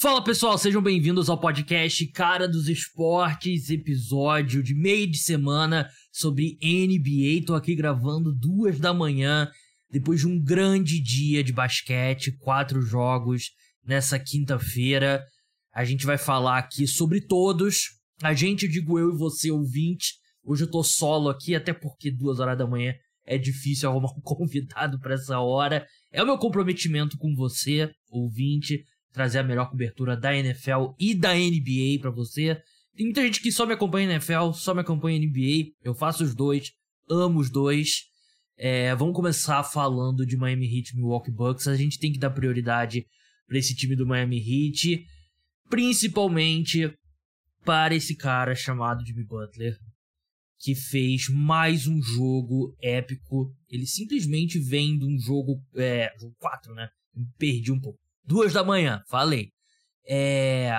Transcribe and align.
Fala 0.00 0.22
pessoal, 0.22 0.56
sejam 0.56 0.80
bem-vindos 0.80 1.28
ao 1.28 1.40
podcast 1.40 2.06
Cara 2.12 2.46
dos 2.46 2.68
Esportes, 2.68 3.68
episódio 3.68 4.62
de 4.62 4.72
meio 4.72 5.10
de 5.10 5.18
semana 5.18 5.90
sobre 6.12 6.56
NBA. 6.62 7.44
Tô 7.44 7.56
aqui 7.56 7.74
gravando 7.74 8.32
duas 8.32 8.78
da 8.78 8.94
manhã, 8.94 9.50
depois 9.90 10.20
de 10.20 10.28
um 10.28 10.40
grande 10.40 11.02
dia 11.02 11.42
de 11.42 11.52
basquete, 11.52 12.30
quatro 12.38 12.80
jogos 12.80 13.50
nessa 13.84 14.20
quinta-feira. 14.20 15.20
A 15.74 15.84
gente 15.84 16.06
vai 16.06 16.16
falar 16.16 16.58
aqui 16.58 16.86
sobre 16.86 17.20
todos. 17.20 17.98
A 18.22 18.32
gente, 18.32 18.68
digo 18.68 19.00
eu 19.00 19.12
e 19.12 19.18
você, 19.18 19.50
ouvinte. 19.50 20.14
Hoje 20.44 20.62
eu 20.62 20.70
tô 20.70 20.84
solo 20.84 21.28
aqui, 21.28 21.56
até 21.56 21.72
porque 21.72 22.08
duas 22.08 22.38
horas 22.38 22.56
da 22.56 22.68
manhã 22.68 22.94
é 23.26 23.36
difícil 23.36 23.90
arrumar 23.90 24.12
um 24.16 24.20
convidado 24.22 25.00
para 25.00 25.14
essa 25.14 25.40
hora. 25.40 25.84
É 26.12 26.22
o 26.22 26.26
meu 26.26 26.38
comprometimento 26.38 27.18
com 27.18 27.34
você, 27.34 27.90
ouvinte 28.08 28.84
trazer 29.12 29.38
a 29.38 29.44
melhor 29.44 29.70
cobertura 29.70 30.16
da 30.16 30.36
NFL 30.36 30.92
e 30.98 31.14
da 31.14 31.34
NBA 31.34 32.00
para 32.00 32.10
você. 32.10 32.60
Tem 32.96 33.06
muita 33.06 33.22
gente 33.22 33.40
que 33.40 33.52
só 33.52 33.64
me 33.64 33.74
acompanha 33.74 34.10
NFL, 34.10 34.52
só 34.52 34.74
me 34.74 34.80
acompanha 34.80 35.18
NBA. 35.18 35.72
Eu 35.82 35.94
faço 35.94 36.24
os 36.24 36.34
dois, 36.34 36.72
amo 37.08 37.40
os 37.40 37.50
dois. 37.50 38.04
É, 38.56 38.94
vamos 38.96 39.14
começar 39.14 39.62
falando 39.62 40.26
de 40.26 40.36
Miami 40.36 40.66
Heat 40.66 40.90
e 40.90 40.96
Milwaukee 40.96 41.30
Bucks. 41.30 41.68
A 41.68 41.76
gente 41.76 41.98
tem 41.98 42.12
que 42.12 42.18
dar 42.18 42.30
prioridade 42.30 43.06
para 43.46 43.56
esse 43.56 43.74
time 43.74 43.94
do 43.94 44.06
Miami 44.06 44.38
Heat, 44.38 45.06
principalmente 45.70 46.92
para 47.64 47.94
esse 47.94 48.16
cara 48.16 48.54
chamado 48.54 49.06
Jimmy 49.06 49.24
Butler, 49.24 49.76
que 50.58 50.74
fez 50.74 51.28
mais 51.28 51.86
um 51.86 52.02
jogo 52.02 52.76
épico. 52.82 53.54
Ele 53.70 53.86
simplesmente 53.86 54.58
vem 54.58 54.98
de 54.98 55.04
um 55.04 55.18
jogo, 55.18 55.62
é, 55.76 56.12
jogo 56.20 56.34
4, 56.40 56.74
né? 56.74 56.88
Perdi 57.38 57.70
um 57.70 57.80
pouco 57.80 57.98
Duas 58.28 58.52
da 58.52 58.62
manhã, 58.62 59.02
falei. 59.08 59.52
É, 60.06 60.70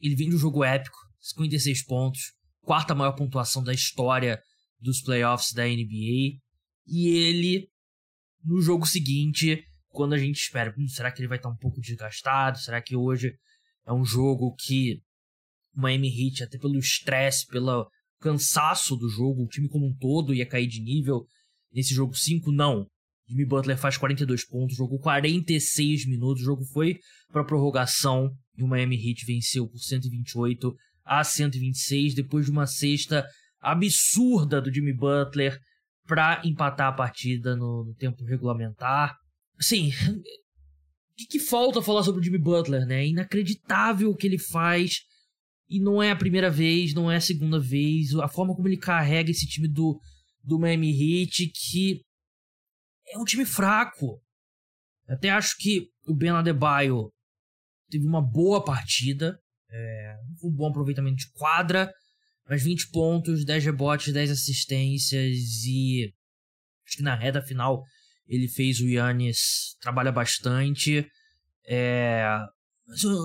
ele 0.00 0.16
vem 0.16 0.30
de 0.30 0.36
um 0.36 0.38
jogo 0.38 0.64
épico, 0.64 0.96
56 1.20 1.84
pontos, 1.84 2.32
quarta 2.62 2.94
maior 2.94 3.12
pontuação 3.12 3.62
da 3.62 3.74
história 3.74 4.40
dos 4.80 5.02
playoffs 5.02 5.52
da 5.52 5.66
NBA. 5.66 6.40
E 6.86 7.08
ele, 7.08 7.68
no 8.42 8.58
jogo 8.62 8.86
seguinte, 8.86 9.62
quando 9.90 10.14
a 10.14 10.18
gente 10.18 10.36
espera, 10.36 10.74
hum, 10.78 10.88
será 10.88 11.12
que 11.12 11.20
ele 11.20 11.28
vai 11.28 11.36
estar 11.36 11.50
um 11.50 11.56
pouco 11.58 11.78
desgastado? 11.78 12.58
Será 12.58 12.80
que 12.80 12.96
hoje 12.96 13.34
é 13.86 13.92
um 13.92 14.02
jogo 14.02 14.54
que 14.58 15.02
o 15.76 15.82
Miami 15.82 16.08
Heat, 16.08 16.44
até 16.44 16.56
pelo 16.56 16.78
estresse, 16.78 17.46
pelo 17.48 17.86
cansaço 18.18 18.96
do 18.96 19.10
jogo, 19.10 19.42
o 19.42 19.48
time 19.48 19.68
como 19.68 19.86
um 19.86 19.94
todo 19.94 20.32
ia 20.32 20.48
cair 20.48 20.66
de 20.66 20.80
nível 20.80 21.26
nesse 21.70 21.92
jogo 21.92 22.14
5? 22.14 22.50
Não. 22.50 22.88
Jimmy 23.26 23.46
Butler 23.46 23.78
faz 23.78 23.96
42 23.96 24.46
pontos, 24.46 24.76
jogou 24.76 24.98
46 24.98 26.06
minutos, 26.06 26.42
o 26.42 26.46
jogo 26.46 26.64
foi 26.64 26.98
para 27.32 27.44
prorrogação 27.44 28.30
e 28.56 28.62
o 28.62 28.68
Miami 28.68 28.96
Heat 28.96 29.24
venceu 29.24 29.66
por 29.66 29.78
128 29.78 30.74
a 31.04 31.24
126 31.24 32.14
depois 32.14 32.46
de 32.46 32.52
uma 32.52 32.66
cesta 32.66 33.26
absurda 33.60 34.60
do 34.60 34.72
Jimmy 34.72 34.92
Butler 34.92 35.58
para 36.06 36.42
empatar 36.44 36.88
a 36.88 36.92
partida 36.92 37.56
no, 37.56 37.84
no, 37.84 37.94
tempo 37.94 38.24
regulamentar. 38.24 39.14
Assim, 39.58 39.88
o 39.88 40.20
que, 41.16 41.26
que, 41.26 41.40
falta 41.40 41.80
falar 41.80 42.02
sobre 42.02 42.20
o 42.20 42.24
Jimmy 42.24 42.38
Butler, 42.38 42.86
né? 42.86 43.02
É 43.02 43.06
inacreditável 43.06 44.10
o 44.10 44.16
que 44.16 44.26
ele 44.26 44.38
faz 44.38 45.00
e 45.68 45.80
não 45.80 46.02
é 46.02 46.10
a 46.10 46.16
primeira 46.16 46.50
vez, 46.50 46.92
não 46.92 47.10
é 47.10 47.16
a 47.16 47.20
segunda 47.20 47.58
vez. 47.58 48.14
A 48.16 48.28
forma 48.28 48.54
como 48.54 48.68
ele 48.68 48.76
carrega 48.76 49.30
esse 49.30 49.46
time 49.46 49.66
do, 49.66 49.98
do 50.42 50.58
Miami 50.58 50.90
Heat 50.90 51.48
que 51.48 52.02
é 53.14 53.18
um 53.18 53.24
time 53.24 53.46
fraco. 53.46 54.20
Até 55.08 55.30
acho 55.30 55.56
que 55.58 55.88
o 56.06 56.14
Ben 56.14 56.30
Adebayo 56.30 57.12
teve 57.88 58.06
uma 58.06 58.20
boa 58.20 58.64
partida, 58.64 59.38
é, 59.70 60.16
um 60.42 60.50
bom 60.50 60.68
aproveitamento 60.68 61.16
de 61.16 61.30
quadra, 61.32 61.92
mas 62.48 62.62
20 62.62 62.90
pontos, 62.90 63.44
10 63.44 63.64
rebotes, 63.64 64.12
10 64.12 64.30
assistências 64.30 65.64
e 65.64 66.12
acho 66.86 66.96
que 66.96 67.02
na 67.02 67.14
reta 67.14 67.40
final 67.40 67.82
ele 68.26 68.48
fez 68.48 68.80
o 68.80 68.88
Yannis 68.88 69.76
trabalha 69.80 70.10
bastante. 70.10 71.06
É, 71.66 72.24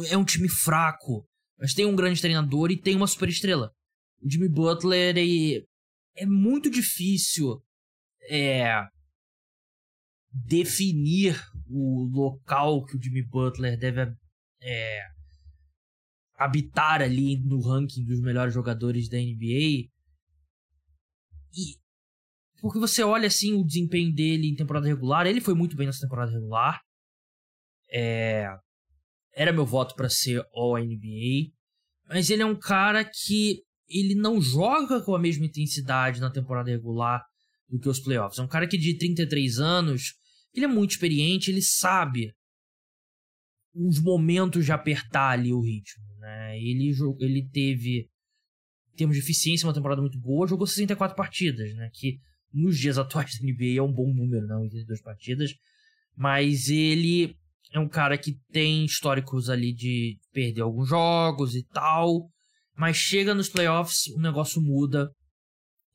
é 0.10 0.18
um 0.18 0.26
time 0.26 0.48
fraco, 0.48 1.28
mas 1.58 1.74
tem 1.74 1.86
um 1.86 1.96
grande 1.96 2.22
treinador 2.22 2.72
e 2.72 2.80
tem 2.80 2.96
uma 2.96 3.08
super 3.08 3.28
estrela. 3.28 3.72
O 4.22 4.30
Jimmy 4.30 4.50
Butler 4.50 5.18
é, 5.18 6.22
é 6.22 6.26
muito 6.26 6.70
difícil 6.70 7.62
é, 8.30 8.86
definir 10.46 11.36
o 11.68 12.10
local 12.12 12.86
que 12.86 12.98
o 12.98 13.02
Jimmy 13.02 13.24
Butler 13.24 13.78
deve 13.78 14.14
é, 14.62 15.02
habitar 16.36 17.02
ali 17.02 17.38
no 17.38 17.60
ranking 17.60 18.06
dos 18.06 18.22
melhores 18.22 18.54
jogadores 18.54 19.10
da 19.10 19.18
NBA. 19.18 19.90
E 21.52 21.80
porque 22.62 22.80
você 22.80 23.04
olha 23.04 23.28
assim 23.28 23.54
o 23.54 23.66
desempenho 23.66 24.14
dele 24.14 24.48
em 24.48 24.56
temporada 24.56 24.88
regular, 24.88 25.26
ele 25.26 25.42
foi 25.42 25.54
muito 25.54 25.76
bem 25.76 25.88
nessa 25.88 26.02
temporada 26.02 26.32
regular. 26.32 26.82
É, 27.92 28.48
era 29.34 29.54
meu 29.54 29.66
voto 29.66 29.96
para 29.96 30.10
ser 30.10 30.46
All 30.54 30.78
NBA, 30.78 31.52
mas 32.08 32.30
ele 32.30 32.42
é 32.42 32.46
um 32.46 32.58
cara 32.58 33.04
que 33.04 33.64
ele 33.88 34.14
não 34.14 34.42
joga 34.42 35.02
com 35.02 35.16
a 35.16 35.20
mesma 35.20 35.46
intensidade 35.46 36.20
na 36.20 36.30
temporada 36.30 36.70
regular 36.70 37.24
do 37.68 37.80
que 37.80 37.90
os 37.90 38.00
playoffs. 38.00 38.40
É 38.40 38.44
um 38.44 38.48
cara 38.48 38.68
que 38.68 38.78
de 38.78 38.98
33 38.98 39.60
anos 39.60 40.14
ele 40.54 40.66
é 40.66 40.68
muito 40.68 40.92
experiente, 40.92 41.52
ele 41.52 41.62
sabe 41.62 42.34
os 43.74 44.02
momentos 44.02 44.66
de 44.66 44.72
apertar 44.72 45.32
ali 45.32 45.54
o 45.54 45.62
ritmo. 45.62 46.04
Né? 46.18 46.60
Ele, 46.60 46.92
ele 47.20 47.48
teve, 47.50 48.10
em 48.94 48.98
termos 48.98 49.16
de 49.16 49.22
eficiência, 49.22 49.68
uma 49.68 49.74
temporada 49.74 50.02
muito 50.02 50.20
boa, 50.20 50.48
jogou 50.48 50.68
64 50.68 51.16
partidas, 51.16 51.74
né? 51.76 51.90
que 51.94 52.20
nos 52.52 52.78
dias 52.78 52.98
atuais 52.98 53.38
da 53.38 53.46
NBA 53.46 53.78
é 53.78 53.82
um 53.82 53.94
bom 53.94 54.14
número, 54.14 54.48
não, 54.48 54.62
82 54.64 55.02
partidas, 55.02 55.54
mas 56.16 56.68
ele 56.68 57.36
é 57.72 57.80
um 57.80 57.88
cara 57.88 58.18
que 58.18 58.38
tem 58.52 58.84
históricos 58.84 59.50
ali 59.50 59.74
de 59.74 60.18
perder 60.34 60.62
alguns 60.62 60.90
jogos 60.90 61.56
e 61.56 61.64
tal, 61.68 62.28
mas 62.76 62.98
chega 62.98 63.36
nos 63.36 63.50
playoffs, 63.50 64.08
o 64.16 64.20
negócio 64.20 64.62
muda, 64.62 65.12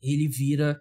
ele 0.01 0.29
vira 0.29 0.79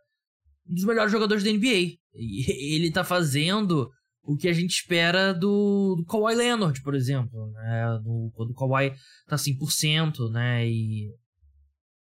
um 0.70 0.76
dos 0.76 0.86
melhores 0.86 1.12
jogadores 1.12 1.44
da 1.44 1.52
NBA. 1.52 1.98
Ele 2.74 2.91
tá 2.91 3.03
fazendo 3.03 3.90
o 4.24 4.38
que 4.38 4.47
a 4.47 4.53
gente 4.53 4.72
espera 4.72 5.34
do, 5.34 5.96
do 5.97 6.06
Kawhi 6.06 6.35
Leonard, 6.35 6.81
por 6.81 6.96
exemplo, 6.96 7.51
né? 7.51 8.00
Do, 8.03 8.31
quando 8.34 8.51
o 8.51 8.56
Kawhi 8.56 8.94
tá 9.28 9.35
100%, 9.35 10.31
né? 10.31 10.68
E 10.68 11.09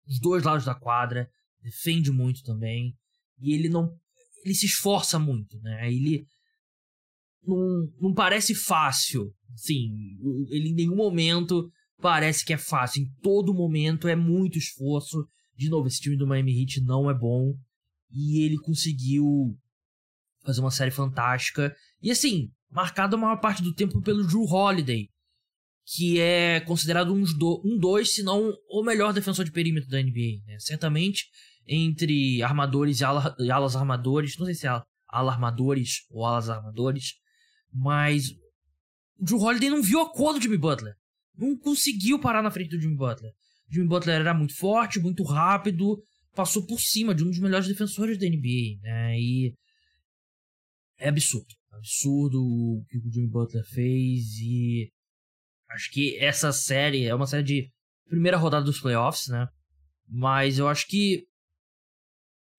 os 0.06 0.20
dois 0.20 0.44
lados 0.44 0.64
da 0.64 0.74
quadra, 0.74 1.28
defende 1.62 2.10
muito 2.12 2.42
também. 2.42 2.94
E 3.40 3.52
ele 3.52 3.68
não. 3.68 3.90
Ele 4.44 4.54
se 4.54 4.66
esforça 4.66 5.18
muito, 5.18 5.58
né? 5.60 5.90
Ele 5.92 6.26
não, 7.42 7.88
não 8.00 8.14
parece 8.14 8.54
fácil. 8.54 9.32
Sim, 9.56 9.90
ele 10.50 10.68
em 10.70 10.74
nenhum 10.74 10.96
momento 10.96 11.68
parece 12.00 12.44
que 12.44 12.52
é 12.52 12.58
fácil. 12.58 13.02
Em 13.02 13.10
todo 13.22 13.54
momento 13.54 14.06
é 14.06 14.14
muito 14.14 14.58
esforço. 14.58 15.26
De 15.56 15.68
novo, 15.68 15.88
esse 15.88 16.00
time 16.00 16.16
do 16.16 16.26
Miami 16.26 16.60
Heat 16.60 16.82
não 16.82 17.10
é 17.10 17.14
bom. 17.14 17.54
E 18.10 18.44
ele 18.44 18.58
conseguiu 18.58 19.56
fazer 20.44 20.60
uma 20.60 20.70
série 20.70 20.90
fantástica. 20.90 21.74
E 22.02 22.10
assim, 22.10 22.50
marcado 22.70 23.16
a 23.16 23.18
maior 23.18 23.36
parte 23.36 23.62
do 23.62 23.74
tempo 23.74 24.00
pelo 24.02 24.26
Drew 24.26 24.44
Holiday, 24.44 25.08
que 25.86 26.20
é 26.20 26.60
considerado 26.60 27.12
um, 27.12 27.22
do, 27.22 27.62
um 27.64 27.78
dois, 27.78 28.14
se 28.14 28.22
não 28.22 28.52
o 28.68 28.82
melhor 28.82 29.12
defensor 29.12 29.44
de 29.44 29.52
perímetro 29.52 29.88
da 29.88 30.02
NBA. 30.02 30.42
Né? 30.46 30.58
Certamente, 30.58 31.26
entre 31.66 32.42
armadores 32.42 33.00
e, 33.00 33.04
ala, 33.04 33.34
e 33.38 33.50
alas 33.50 33.76
armadores, 33.76 34.36
não 34.38 34.46
sei 34.46 34.54
se 34.54 34.66
é 34.66 34.70
ala 34.70 35.32
armadores 35.32 36.06
ou 36.10 36.24
alas 36.24 36.48
armadores, 36.48 37.14
mas 37.72 38.30
o 39.18 39.24
Drew 39.24 39.40
Holiday 39.40 39.70
não 39.70 39.82
viu 39.82 40.00
a 40.00 40.10
cor 40.10 40.34
do 40.34 40.40
Jimmy 40.40 40.56
Butler. 40.56 40.94
Não 41.36 41.56
conseguiu 41.56 42.18
parar 42.18 42.42
na 42.42 42.50
frente 42.50 42.70
do 42.70 42.80
Jimmy 42.80 42.96
Butler. 42.96 43.32
O 43.68 43.74
Jimmy 43.74 43.88
Butler 43.88 44.20
era 44.20 44.34
muito 44.34 44.56
forte, 44.56 45.00
muito 45.00 45.22
rápido, 45.22 46.00
passou 46.34 46.66
por 46.66 46.80
cima 46.80 47.14
de 47.14 47.22
um 47.22 47.28
dos 47.28 47.38
melhores 47.38 47.68
defensores 47.68 48.18
da 48.18 48.26
NBA, 48.26 48.80
né? 48.82 49.18
E 49.18 49.54
é 50.98 51.08
absurdo. 51.08 51.54
Absurdo 51.72 52.40
o 52.40 52.84
que 52.88 52.98
o 52.98 53.12
Jimmy 53.12 53.28
Butler 53.28 53.64
fez 53.64 54.38
e 54.40 54.90
acho 55.70 55.90
que 55.90 56.16
essa 56.18 56.52
série 56.52 57.04
é 57.04 57.14
uma 57.14 57.26
série 57.26 57.42
de 57.42 57.72
primeira 58.08 58.36
rodada 58.36 58.64
dos 58.64 58.80
playoffs, 58.80 59.26
né? 59.28 59.48
Mas 60.08 60.58
eu 60.58 60.68
acho 60.68 60.86
que 60.86 61.26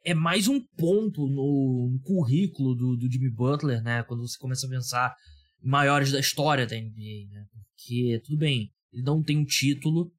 é 0.04 0.14
mais 0.14 0.48
um 0.48 0.62
ponto 0.78 1.28
no, 1.28 2.00
currículo 2.04 2.76
do, 2.76 2.96
do 2.96 3.12
Jimmy 3.12 3.30
Butler, 3.30 3.82
né? 3.82 4.04
Quando 4.04 4.22
você 4.22 4.38
começa 4.38 4.68
a 4.68 4.70
pensar 4.70 5.16
em 5.64 5.68
maiores 5.68 6.12
da 6.12 6.20
história 6.20 6.68
da 6.68 6.76
NBA, 6.76 7.30
né? 7.32 7.46
Porque, 7.52 8.22
tudo 8.24 8.38
bem, 8.38 8.72
ele 8.94 9.04
não 9.04 9.24
tem 9.24 9.38
um 9.38 9.46
título. 9.46 10.12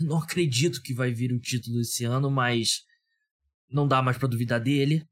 Não 0.00 0.18
acredito 0.18 0.80
que 0.80 0.94
vai 0.94 1.12
vir 1.12 1.32
o 1.32 1.40
título 1.40 1.80
esse 1.80 2.04
ano, 2.04 2.30
mas 2.30 2.82
não 3.70 3.86
dá 3.86 4.02
mais 4.02 4.18
para 4.18 4.28
duvidar 4.28 4.60
dele. 4.60 5.04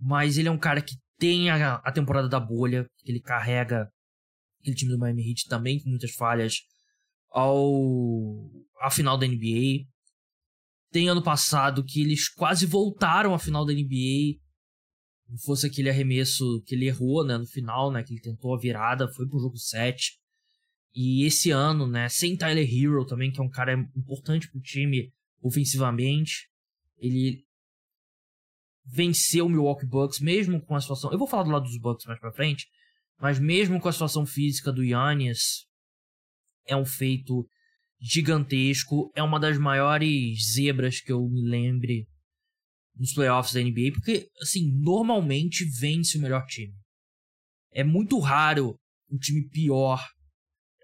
Mas 0.00 0.38
ele 0.38 0.48
é 0.48 0.50
um 0.50 0.58
cara 0.58 0.80
que 0.80 0.96
tem 1.18 1.50
a, 1.50 1.74
a 1.76 1.92
temporada 1.92 2.28
da 2.28 2.38
bolha, 2.38 2.86
ele 3.04 3.20
carrega 3.20 3.88
aquele 4.60 4.76
time 4.76 4.92
do 4.92 4.98
Miami 4.98 5.28
Heat 5.28 5.48
também 5.48 5.82
com 5.82 5.90
muitas 5.90 6.12
falhas 6.12 6.58
ao 7.30 8.50
a 8.80 8.90
final 8.90 9.18
da 9.18 9.26
NBA. 9.26 9.86
Tem 10.90 11.08
ano 11.08 11.22
passado 11.22 11.84
que 11.84 12.00
eles 12.00 12.28
quase 12.28 12.64
voltaram 12.64 13.34
à 13.34 13.38
final 13.38 13.64
da 13.64 13.72
NBA. 13.72 14.38
Não 15.28 15.38
fosse 15.44 15.66
aquele 15.66 15.90
arremesso 15.90 16.62
que 16.64 16.74
ele 16.74 16.86
errou, 16.86 17.24
né, 17.26 17.36
no 17.36 17.46
final, 17.46 17.92
né, 17.92 18.02
que 18.02 18.14
ele 18.14 18.20
tentou 18.20 18.54
a 18.54 18.58
virada, 18.58 19.12
foi 19.12 19.28
pro 19.28 19.40
jogo 19.40 19.58
7. 19.58 20.18
E 20.94 21.24
esse 21.24 21.50
ano, 21.50 21.86
né, 21.86 22.08
sem 22.08 22.36
Tyler 22.36 22.66
Hero 22.66 23.04
também, 23.04 23.30
que 23.30 23.38
é 23.38 23.42
um 23.42 23.50
cara 23.50 23.74
importante 23.94 24.50
pro 24.50 24.60
time 24.60 25.12
ofensivamente, 25.42 26.48
ele 26.96 27.44
venceu 28.90 29.46
o 29.46 29.48
Milwaukee 29.48 29.86
Bucks 29.86 30.20
mesmo 30.20 30.60
com 30.60 30.74
a 30.74 30.80
situação, 30.80 31.12
eu 31.12 31.18
vou 31.18 31.28
falar 31.28 31.42
do 31.42 31.50
lado 31.50 31.64
dos 31.64 31.78
Bucks 31.78 32.06
mais 32.06 32.18
para 32.18 32.32
frente, 32.32 32.66
mas 33.20 33.38
mesmo 33.38 33.80
com 33.80 33.88
a 33.88 33.92
situação 33.92 34.24
física 34.24 34.72
do 34.72 34.82
Yannis, 34.82 35.66
é 36.66 36.76
um 36.76 36.84
feito 36.84 37.48
gigantesco, 38.00 39.10
é 39.14 39.22
uma 39.22 39.40
das 39.40 39.58
maiores 39.58 40.52
zebras 40.52 41.00
que 41.00 41.12
eu 41.12 41.28
me 41.28 41.42
lembre 41.42 42.06
nos 42.96 43.12
playoffs 43.12 43.54
da 43.54 43.60
NBA, 43.60 43.92
porque 43.92 44.28
assim, 44.40 44.70
normalmente 44.80 45.64
vence 45.64 46.18
o 46.18 46.20
melhor 46.20 46.44
time. 46.46 46.74
É 47.72 47.84
muito 47.84 48.18
raro 48.18 48.78
um 49.10 49.18
time 49.18 49.48
pior 49.48 50.02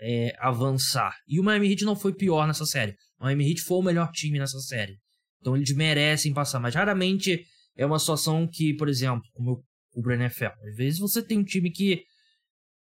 é, 0.01 0.35
avançar. 0.39 1.17
E 1.27 1.41
o 1.41 1.45
Miami 1.45 1.71
Heat 1.71 1.85
não 1.85 1.97
foi 1.97 2.15
pior 2.15 2.47
nessa 2.47 2.67
série. 2.67 2.93
O 3.19 3.25
Miami 3.25 3.51
Heat 3.51 3.63
foi 3.63 3.79
o 3.79 3.83
melhor 3.83 4.11
time 4.13 4.39
nessa 4.39 4.59
série. 4.61 4.99
Então 5.41 5.57
eles 5.57 5.75
merecem 5.75 6.33
passar. 6.33 6.61
Mas 6.61 6.75
raramente 6.75 7.45
é 7.77 7.85
uma 7.85 7.99
situação 7.99 8.47
que, 8.47 8.75
por 8.75 8.89
exemplo, 8.89 9.23
como 9.33 9.51
eu 9.51 9.65
cubro 9.91 10.13
a 10.13 10.17
NFL, 10.17 10.53
às 10.67 10.77
vezes 10.77 10.99
você 10.99 11.23
tem 11.23 11.39
um 11.39 11.45
time 11.45 11.71
que 11.71 12.05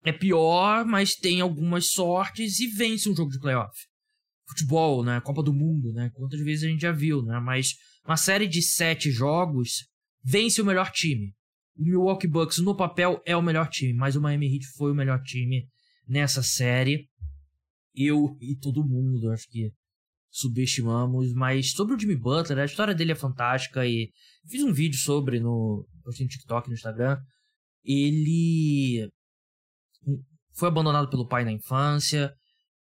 é 0.05 0.13
pior, 0.13 0.85
mas 0.85 1.15
tem 1.15 1.41
algumas 1.41 1.91
sortes 1.91 2.61
e 2.61 2.67
vence 2.69 3.09
um 3.09 3.17
jogo 3.17 3.31
de 3.31 3.39
playoff. 3.39 3.75
Futebol, 4.49 5.05
né? 5.05 5.21
Copa 5.21 5.43
do 5.43 5.53
Mundo, 5.53 5.93
né? 5.93 6.11
Quantas 6.15 6.41
vezes 6.41 6.65
a 6.65 6.69
gente 6.69 6.81
já 6.81 6.93
viu, 6.93 7.23
né? 7.23 7.39
Mas 7.39 7.75
uma 8.05 8.17
série 8.17 8.49
de 8.49 8.63
sete 8.63 9.11
jogos 9.11 9.87
vence 10.23 10.61
o 10.61 10.65
melhor 10.65 10.91
time. 10.91 11.33
O 11.77 11.85
Milwaukee 11.85 12.27
Bucks 12.27 12.59
no 12.59 12.77
papel 12.77 13.23
é 13.25 13.37
o 13.37 13.43
melhor 13.43 13.69
time, 13.69 13.93
mas 13.95 14.17
o 14.17 14.21
Miami 14.21 14.55
Heat 14.55 14.67
foi 14.77 14.91
o 14.91 14.95
melhor 14.95 15.23
time 15.23 15.67
nessa 16.07 16.43
série. 16.43 17.09
Eu 17.95 18.37
e 18.41 18.57
todo 18.57 18.85
mundo, 18.85 19.31
acho 19.31 19.49
que 19.49 19.71
subestimamos, 20.31 21.33
mas 21.35 21.73
sobre 21.73 21.95
o 21.95 21.99
Jimmy 21.99 22.17
Butler, 22.17 22.59
a 22.59 22.65
história 22.65 22.95
dele 22.95 23.13
é 23.13 23.17
fantástica 23.17 23.85
e 23.87 24.11
fiz 24.49 24.63
um 24.63 24.73
vídeo 24.73 24.99
sobre 24.99 25.41
no, 25.41 25.87
no 26.05 26.13
TikTok, 26.13 26.69
no 26.69 26.75
Instagram. 26.75 27.19
Ele 27.85 29.09
foi 30.55 30.69
abandonado 30.69 31.11
pelo 31.11 31.27
pai 31.27 31.45
na 31.45 31.53
infância. 31.53 32.33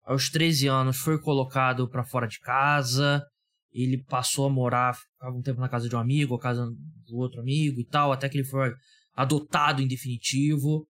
Aos 0.04 0.30
13 0.30 0.68
anos 0.68 0.98
foi 0.98 1.20
colocado 1.20 1.90
para 1.90 2.04
fora 2.04 2.28
de 2.28 2.40
casa. 2.40 3.24
Ele 3.72 4.04
passou 4.04 4.46
a 4.46 4.50
morar, 4.50 4.96
ficava 4.96 5.36
um 5.36 5.42
tempo 5.42 5.60
na 5.60 5.70
casa 5.70 5.88
de 5.88 5.96
um 5.96 6.00
amigo, 6.00 6.36
a 6.36 6.40
casa 6.40 6.66
do 7.08 7.18
outro 7.18 7.40
amigo 7.40 7.80
e 7.80 7.86
tal, 7.86 8.12
até 8.12 8.28
que 8.28 8.38
ele 8.38 8.48
foi 8.48 8.74
adotado 9.16 9.82
em 9.82 9.88
definitivo. 9.88 10.88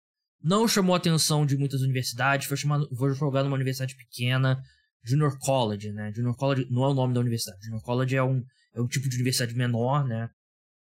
Não 0.43 0.67
chamou 0.67 0.95
a 0.95 0.99
atenção 0.99 1.47
de 1.47 1.57
muitas 1.57 1.83
universidades, 1.83 2.49
foi, 2.49 2.57
chamado, 2.57 2.89
foi 2.97 3.15
jogado 3.15 3.45
numa 3.45 3.55
universidade 3.55 3.95
pequena, 3.95 4.61
Junior 5.05 5.37
College, 5.39 5.93
né? 5.93 6.13
Junior 6.15 6.37
College 6.37 6.67
não 6.71 6.85
é 6.85 6.89
o 6.89 6.95
nome 6.95 7.15
da 7.15 7.21
universidade. 7.21 7.65
Junior 7.65 7.83
College 7.83 8.17
é 8.17 8.23
um, 8.23 8.43
é 8.75 8.81
um 8.81 8.87
tipo 8.87 9.09
de 9.09 9.17
universidade 9.17 9.55
menor, 9.55 10.07
né? 10.07 10.29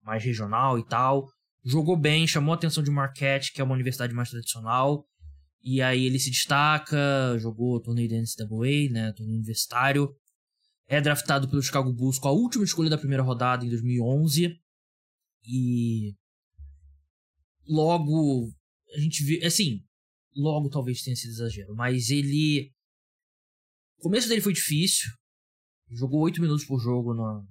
Mais 0.03 0.23
regional 0.23 0.77
e 0.77 0.85
tal. 0.85 1.27
Jogou 1.65 1.97
bem, 1.97 2.27
chamou 2.27 2.53
a 2.53 2.55
atenção 2.55 2.83
de 2.83 2.91
Marquette, 2.91 3.53
que 3.53 3.61
é 3.61 3.63
uma 3.63 3.73
universidade 3.73 4.13
mais 4.13 4.29
tradicional. 4.29 5.05
E 5.63 5.81
aí 5.81 6.05
ele 6.05 6.19
se 6.19 6.29
destaca, 6.29 7.37
jogou 7.39 7.81
torneio 7.81 8.09
da 8.09 8.17
NCAA, 8.17 8.91
né, 8.91 9.13
torneio 9.13 9.37
universitário. 9.37 10.13
É 10.87 10.99
draftado 10.99 11.49
pelo 11.49 11.63
Chicago 11.63 11.93
Bulls 11.93 12.19
com 12.19 12.27
a 12.27 12.33
última 12.33 12.65
escolha 12.65 12.89
da 12.89 12.97
primeira 12.97 13.23
rodada 13.23 13.65
em 13.65 13.69
2011. 13.69 14.59
E 15.45 16.13
logo 17.65 18.51
a 18.93 18.99
gente 18.99 19.23
vê, 19.23 19.45
assim, 19.45 19.81
logo 20.35 20.69
talvez 20.69 21.01
tenha 21.01 21.15
sido 21.15 21.31
exagero, 21.31 21.73
mas 21.75 22.09
ele 22.09 22.71
o 24.03 24.09
começo 24.09 24.27
dele 24.27 24.41
foi 24.41 24.51
difícil. 24.51 25.09
Jogou 25.89 26.19
8 26.23 26.41
minutos 26.41 26.65
por 26.65 26.77
jogo 26.77 27.13
na, 27.13 27.41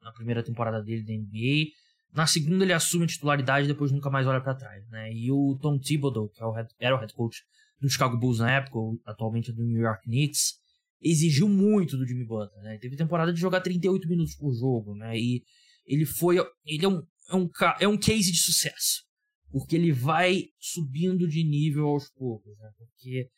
na 0.00 0.10
primeira 0.12 0.42
temporada 0.42 0.82
dele 0.82 1.04
da 1.04 1.12
NBA. 1.12 1.70
Na 2.14 2.26
segunda 2.26 2.64
ele 2.64 2.72
assume 2.72 3.04
a 3.04 3.06
titularidade 3.06 3.66
e 3.66 3.68
depois 3.68 3.92
nunca 3.92 4.08
mais 4.08 4.26
olha 4.26 4.40
para 4.40 4.54
trás, 4.54 4.88
né? 4.88 5.12
E 5.12 5.30
o 5.30 5.58
Tom 5.60 5.78
Thibodeau, 5.78 6.30
que 6.30 6.42
é 6.42 6.66
era 6.86 6.96
o 6.96 6.98
head 6.98 7.12
coach 7.12 7.42
do 7.78 7.90
Chicago 7.90 8.16
Bulls 8.16 8.38
na 8.38 8.50
época, 8.50 8.78
atualmente 9.04 9.52
do 9.52 9.62
New 9.62 9.82
York 9.82 10.04
Knicks, 10.04 10.54
exigiu 11.02 11.46
muito 11.46 11.98
do 11.98 12.06
Jimmy 12.06 12.24
Butler, 12.24 12.62
né? 12.62 12.78
Teve 12.78 12.96
temporada 12.96 13.30
de 13.30 13.38
jogar 13.38 13.60
38 13.60 14.08
minutos 14.08 14.34
por 14.34 14.54
jogo, 14.54 14.94
né? 14.94 15.14
E 15.14 15.44
ele 15.84 16.06
foi, 16.06 16.36
ele 16.64 16.86
é 16.86 16.88
um, 16.88 17.02
é 17.28 17.36
um, 17.36 17.50
é 17.80 17.88
um 17.88 17.98
case 17.98 18.32
de 18.32 18.38
sucesso, 18.38 19.04
porque 19.50 19.76
ele 19.76 19.92
vai 19.92 20.46
subindo 20.58 21.28
de 21.28 21.44
nível 21.44 21.86
aos 21.88 22.08
poucos, 22.08 22.58
né? 22.58 22.70
Porque 22.78 23.28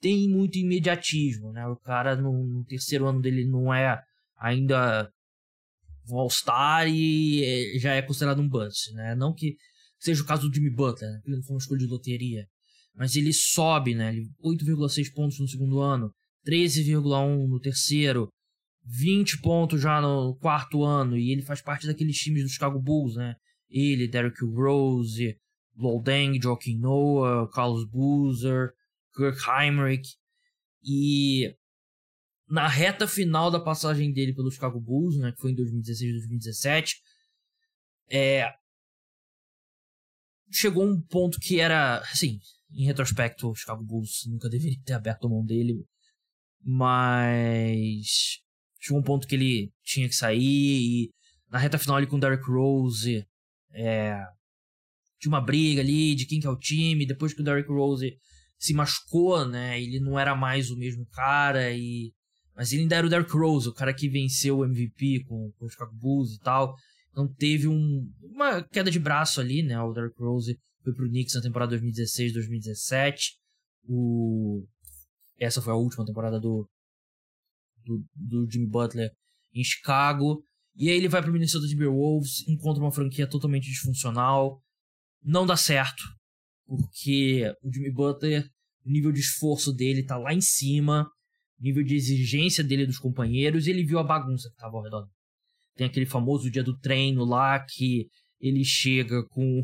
tem 0.00 0.28
muito 0.28 0.58
imediatismo, 0.58 1.52
né? 1.52 1.66
O 1.66 1.76
cara 1.76 2.16
no, 2.16 2.64
terceiro 2.64 3.06
ano 3.06 3.20
dele 3.20 3.44
não 3.44 3.72
é 3.72 4.00
ainda 4.36 5.10
All-Star 6.10 6.88
e 6.88 7.44
é, 7.44 7.78
já 7.78 7.94
é 7.94 8.02
considerado 8.02 8.40
um 8.40 8.48
bust, 8.48 8.92
né? 8.92 9.14
Não 9.14 9.34
que 9.34 9.56
seja 9.98 10.22
o 10.22 10.26
caso 10.26 10.48
do 10.48 10.54
Jimmy 10.54 10.70
Butler, 10.70 11.10
né? 11.10 11.20
ele 11.26 11.36
não 11.36 11.42
foi 11.42 11.54
uma 11.54 11.58
escolha 11.58 11.80
de 11.80 11.86
loteria, 11.86 12.46
mas 12.94 13.16
ele 13.16 13.32
sobe, 13.32 13.94
né? 13.94 14.12
8,6 14.42 15.12
pontos 15.12 15.38
no 15.40 15.48
segundo 15.48 15.80
ano, 15.80 16.12
13,1 16.46 17.48
no 17.48 17.60
terceiro, 17.60 18.28
20 18.84 19.40
pontos 19.40 19.80
já 19.80 20.00
no 20.00 20.36
quarto 20.36 20.84
ano, 20.84 21.16
e 21.16 21.32
ele 21.32 21.42
faz 21.42 21.60
parte 21.60 21.86
daqueles 21.86 22.16
times 22.16 22.44
do 22.44 22.48
Chicago 22.48 22.80
Bulls, 22.80 23.16
né? 23.16 23.34
Ele, 23.68 24.08
Derrick 24.08 24.42
Rose, 24.44 25.36
Lol 25.76 26.02
Deng, 26.02 26.40
Joaquim 26.42 26.78
Noah, 26.78 27.48
Carlos 27.50 27.84
Boozer, 27.84 28.70
Kirk 29.18 29.38
Heinrich, 29.48 30.16
e 30.84 31.54
na 32.48 32.68
reta 32.68 33.06
final 33.06 33.50
da 33.50 33.60
passagem 33.60 34.12
dele 34.12 34.32
pelo 34.32 34.50
Chicago 34.50 34.80
Bulls, 34.80 35.18
né, 35.18 35.32
que 35.32 35.40
foi 35.40 35.50
em 35.50 35.54
2016 35.54 36.12
2017, 36.12 36.96
é, 38.10 38.50
chegou 40.50 40.84
um 40.84 41.00
ponto 41.00 41.38
que 41.40 41.60
era, 41.60 41.98
assim, 41.98 42.38
em 42.70 42.86
retrospecto, 42.86 43.50
o 43.50 43.54
Chicago 43.54 43.84
Bulls 43.84 44.24
nunca 44.26 44.48
deveria 44.48 44.80
ter 44.84 44.94
aberto 44.94 45.26
a 45.26 45.30
mão 45.30 45.44
dele, 45.44 45.84
mas 46.62 48.38
chegou 48.80 49.00
um 49.00 49.04
ponto 49.04 49.26
que 49.26 49.34
ele 49.34 49.72
tinha 49.82 50.08
que 50.08 50.14
sair 50.14 50.40
e 50.40 51.10
na 51.50 51.58
reta 51.58 51.78
final 51.78 51.96
ali 51.96 52.06
com 52.06 52.16
o 52.16 52.20
Derrick 52.20 52.44
Rose, 52.44 53.26
é, 53.72 54.22
tinha 55.18 55.30
uma 55.30 55.40
briga 55.40 55.80
ali 55.80 56.14
de 56.14 56.26
quem 56.26 56.40
que 56.40 56.46
é 56.46 56.50
o 56.50 56.58
time, 56.58 57.06
depois 57.06 57.34
que 57.34 57.40
o 57.40 57.44
Derrick 57.44 57.68
Rose 57.68 58.16
se 58.58 58.74
machucou, 58.74 59.46
né, 59.46 59.80
ele 59.80 60.00
não 60.00 60.18
era 60.18 60.34
mais 60.34 60.70
o 60.70 60.76
mesmo 60.76 61.06
cara 61.06 61.72
e 61.72 62.12
mas 62.58 62.72
ele 62.72 62.82
ainda 62.82 62.96
era 62.96 63.06
o 63.06 63.10
Derrick 63.10 63.32
Rose, 63.32 63.68
o 63.68 63.72
cara 63.72 63.94
que 63.94 64.08
venceu 64.08 64.58
o 64.58 64.64
MVP 64.64 65.22
com, 65.28 65.52
com 65.52 65.64
o 65.64 65.68
Chicago 65.68 65.94
Bulls 65.94 66.34
e 66.34 66.40
tal. 66.40 66.74
Então 67.12 67.32
teve 67.34 67.68
um, 67.68 68.12
uma 68.20 68.64
queda 68.64 68.90
de 68.90 68.98
braço 68.98 69.40
ali, 69.40 69.62
né? 69.62 69.80
O 69.80 69.92
Derrick 69.92 70.20
Rose 70.20 70.58
foi 70.82 70.92
pro 70.92 71.08
Knicks 71.08 71.36
na 71.36 71.40
temporada 71.40 71.78
2016-2017. 71.78 73.34
O... 73.88 74.66
Essa 75.38 75.62
foi 75.62 75.72
a 75.72 75.76
última 75.76 76.04
temporada 76.04 76.40
do, 76.40 76.68
do, 77.84 78.04
do 78.16 78.50
Jimmy 78.50 78.66
Butler 78.66 79.12
em 79.54 79.62
Chicago. 79.62 80.42
E 80.74 80.90
aí 80.90 80.96
ele 80.96 81.08
vai 81.08 81.22
pro 81.22 81.32
Minnesota 81.32 81.68
Timberwolves, 81.68 82.46
encontra 82.48 82.82
uma 82.82 82.90
franquia 82.90 83.28
totalmente 83.28 83.68
disfuncional. 83.68 84.60
Não 85.22 85.46
dá 85.46 85.56
certo, 85.56 86.02
porque 86.68 87.50
o 87.62 87.72
Jimmy 87.72 87.90
Butler, 87.90 88.44
o 88.86 88.90
nível 88.90 89.10
de 89.10 89.20
esforço 89.20 89.72
dele 89.72 90.04
tá 90.04 90.16
lá 90.16 90.32
em 90.32 90.40
cima 90.40 91.08
nível 91.60 91.82
de 91.82 91.96
exigência 91.96 92.62
dele 92.62 92.86
dos 92.86 92.98
companheiros, 92.98 93.66
e 93.66 93.70
ele 93.70 93.84
viu 93.84 93.98
a 93.98 94.04
bagunça 94.04 94.48
que 94.48 94.54
estava 94.54 94.76
ao 94.76 94.82
redor. 94.82 95.08
Tem 95.76 95.86
aquele 95.86 96.06
famoso 96.06 96.50
dia 96.50 96.62
do 96.62 96.78
treino 96.78 97.24
lá 97.24 97.58
que 97.60 98.06
ele 98.40 98.64
chega 98.64 99.24
com. 99.28 99.62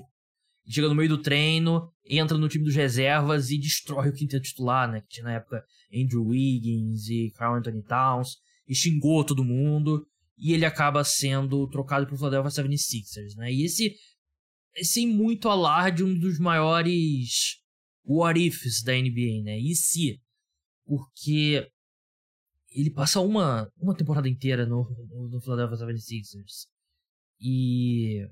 Chega 0.66 0.88
no 0.88 0.94
meio 0.94 1.10
do 1.10 1.20
treino, 1.20 1.90
entra 2.08 2.38
no 2.38 2.48
time 2.48 2.64
dos 2.64 2.74
reservas 2.74 3.50
e 3.50 3.58
destrói 3.58 4.08
o 4.08 4.14
quinteto 4.14 4.44
titular, 4.44 4.90
né? 4.90 5.02
Que 5.02 5.08
tinha 5.08 5.24
na 5.24 5.34
época 5.34 5.62
Andrew 5.92 6.24
Wiggins 6.26 7.06
e 7.08 7.30
Carl 7.36 7.56
Anthony 7.56 7.82
Towns, 7.82 8.36
e 8.66 8.74
xingou 8.74 9.24
todo 9.24 9.44
mundo, 9.44 10.06
e 10.38 10.54
ele 10.54 10.64
acaba 10.64 11.04
sendo 11.04 11.68
trocado 11.68 12.06
pro 12.06 12.16
Philadelphia 12.16 12.64
76ers, 12.64 13.36
né? 13.36 13.52
E 13.52 13.64
esse, 13.64 13.94
sem 14.82 15.06
muito 15.08 15.48
alarde, 15.48 16.02
um 16.02 16.18
dos 16.18 16.38
maiores 16.38 17.60
what 18.04 18.38
ifs 18.38 18.82
da 18.82 18.92
NBA, 18.92 19.42
né? 19.44 19.58
E 19.58 19.74
se? 19.74 20.20
Porque 20.84 21.66
ele 22.70 22.90
passa 22.90 23.20
uma, 23.20 23.70
uma 23.78 23.96
temporada 23.96 24.28
inteira 24.28 24.66
no, 24.66 24.84
no, 25.30 25.40
Philadelphia 25.40 25.86
76ers. 25.86 26.66
E 27.40 28.26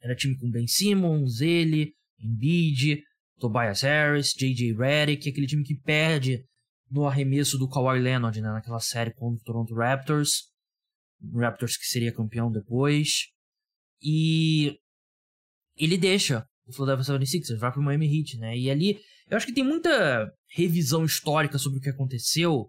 era 0.00 0.16
time 0.16 0.36
com 0.36 0.50
Ben 0.50 0.66
Simmons, 0.66 1.40
ele, 1.40 1.94
Embiid, 2.18 3.02
Tobias 3.38 3.82
Harris, 3.82 4.32
J.J. 4.36 4.74
Redick, 4.74 5.28
aquele 5.28 5.46
time 5.46 5.64
que 5.64 5.74
perde 5.74 6.44
no 6.90 7.06
arremesso 7.06 7.56
do 7.56 7.68
Kawhi 7.68 8.00
Leonard, 8.00 8.40
né, 8.40 8.50
naquela 8.50 8.80
série 8.80 9.14
contra 9.14 9.40
o 9.40 9.44
Toronto 9.44 9.74
Raptors. 9.74 10.50
Raptors 11.34 11.76
que 11.76 11.86
seria 11.86 12.12
campeão 12.12 12.50
depois. 12.50 13.28
E 14.02 14.76
ele 15.84 15.96
deixa 15.96 16.44
o 16.66 16.72
Philadelphia 16.72 17.16
76ers, 17.16 17.58
vai 17.58 17.72
pro 17.72 17.82
Miami 17.82 18.06
Heat, 18.06 18.38
né? 18.38 18.56
E 18.56 18.70
ali, 18.70 18.98
eu 19.28 19.36
acho 19.36 19.46
que 19.46 19.52
tem 19.52 19.64
muita 19.64 20.30
revisão 20.54 21.04
histórica 21.04 21.58
sobre 21.58 21.78
o 21.78 21.82
que 21.82 21.88
aconteceu, 21.88 22.68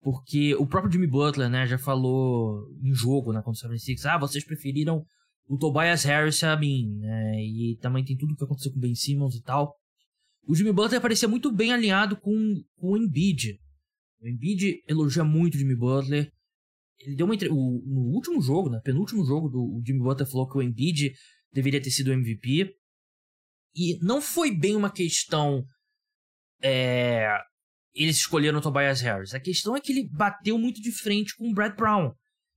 porque 0.00 0.54
o 0.54 0.66
próprio 0.66 0.92
Jimmy 0.92 1.06
Butler, 1.06 1.48
né, 1.48 1.66
já 1.66 1.78
falou 1.78 2.68
em 2.82 2.94
jogo, 2.94 3.32
né, 3.32 3.42
contra 3.42 3.66
o 3.66 3.70
76ers, 3.72 4.04
ah, 4.06 4.18
vocês 4.18 4.44
preferiram 4.44 5.04
o 5.48 5.58
Tobias 5.58 6.04
Harris 6.04 6.42
a 6.44 6.56
mim, 6.56 6.98
né? 6.98 7.44
E 7.44 7.76
também 7.80 8.04
tem 8.04 8.16
tudo 8.16 8.32
o 8.32 8.36
que 8.36 8.44
aconteceu 8.44 8.72
com 8.72 8.78
o 8.78 8.80
Ben 8.80 8.94
Simmons 8.94 9.34
e 9.34 9.42
tal. 9.42 9.74
O 10.46 10.54
Jimmy 10.54 10.72
Butler 10.72 11.00
parecia 11.00 11.28
muito 11.28 11.52
bem 11.52 11.72
alinhado 11.72 12.16
com, 12.16 12.62
com 12.76 12.92
o 12.92 12.96
Embiid. 12.96 13.58
O 14.20 14.28
Embiid 14.28 14.82
elogia 14.88 15.24
muito 15.24 15.54
o 15.54 15.58
Jimmy 15.58 15.76
Butler. 15.76 16.30
Ele 17.00 17.16
deu 17.16 17.26
uma 17.26 17.34
entre... 17.34 17.48
o, 17.48 17.82
no 17.84 18.12
último 18.14 18.40
jogo, 18.40 18.70
né, 18.70 18.80
penúltimo 18.84 19.24
jogo 19.24 19.48
do 19.48 19.60
o 19.60 19.82
Jimmy 19.84 20.00
Butler 20.00 20.28
falou 20.28 20.48
que 20.48 20.56
o 20.56 20.62
Embiid 20.62 21.12
deveria 21.52 21.82
ter 21.82 21.90
sido 21.90 22.08
o 22.08 22.12
MVP. 22.12 22.74
E 23.74 23.98
não 24.02 24.20
foi 24.20 24.50
bem 24.50 24.74
uma 24.74 24.90
questão 24.90 25.64
é, 26.62 27.28
eles 27.94 28.16
escolheram 28.16 28.58
o 28.58 28.62
Tobias 28.62 29.00
Harris. 29.00 29.34
A 29.34 29.40
questão 29.40 29.74
é 29.74 29.80
que 29.80 29.92
ele 29.92 30.08
bateu 30.08 30.58
muito 30.58 30.80
de 30.80 30.92
frente 30.92 31.34
com 31.36 31.48
o 31.48 31.54
Brad 31.54 31.74
Brown, 31.74 32.12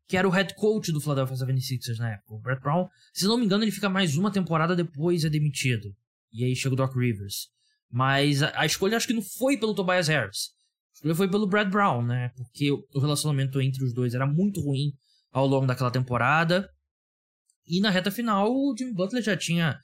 que 0.07 0.17
era 0.17 0.27
o 0.27 0.31
head 0.31 0.53
coach 0.55 0.91
do 0.91 0.99
Philadelphia 0.99 1.35
76ers 1.35 1.97
na 1.97 2.13
época. 2.13 2.33
O 2.33 2.39
Brad 2.39 2.59
Brown, 2.59 2.87
se 3.13 3.25
não 3.25 3.37
me 3.37 3.45
engano, 3.45 3.63
ele 3.63 3.71
fica 3.71 3.89
mais 3.89 4.17
uma 4.17 4.31
temporada 4.31 4.75
depois 4.75 5.23
é 5.23 5.29
demitido. 5.29 5.95
E 6.31 6.43
aí 6.43 6.55
chega 6.55 6.73
o 6.73 6.77
Doc 6.77 6.95
Rivers. 6.95 7.47
Mas 7.89 8.43
a, 8.43 8.51
a 8.61 8.65
escolha 8.65 8.97
acho 8.97 9.07
que 9.07 9.13
não 9.13 9.21
foi 9.21 9.57
pelo 9.57 9.73
Tobias 9.73 10.07
Harris. 10.07 10.49
A 10.91 10.95
escolha 10.95 11.15
foi 11.15 11.29
pelo 11.29 11.47
Brad 11.47 11.69
Brown, 11.69 12.03
né? 12.03 12.29
Porque 12.35 12.71
o 12.71 12.99
relacionamento 12.99 13.61
entre 13.61 13.83
os 13.83 13.93
dois 13.93 14.13
era 14.13 14.27
muito 14.27 14.61
ruim 14.61 14.91
ao 15.31 15.47
longo 15.47 15.65
daquela 15.65 15.89
temporada. 15.89 16.69
E 17.69 17.79
na 17.79 17.91
reta 17.91 18.09
final, 18.09 18.51
o 18.51 18.75
Jimmy 18.75 18.93
Butler 18.93 19.21
já 19.21 19.37
tinha. 19.37 19.79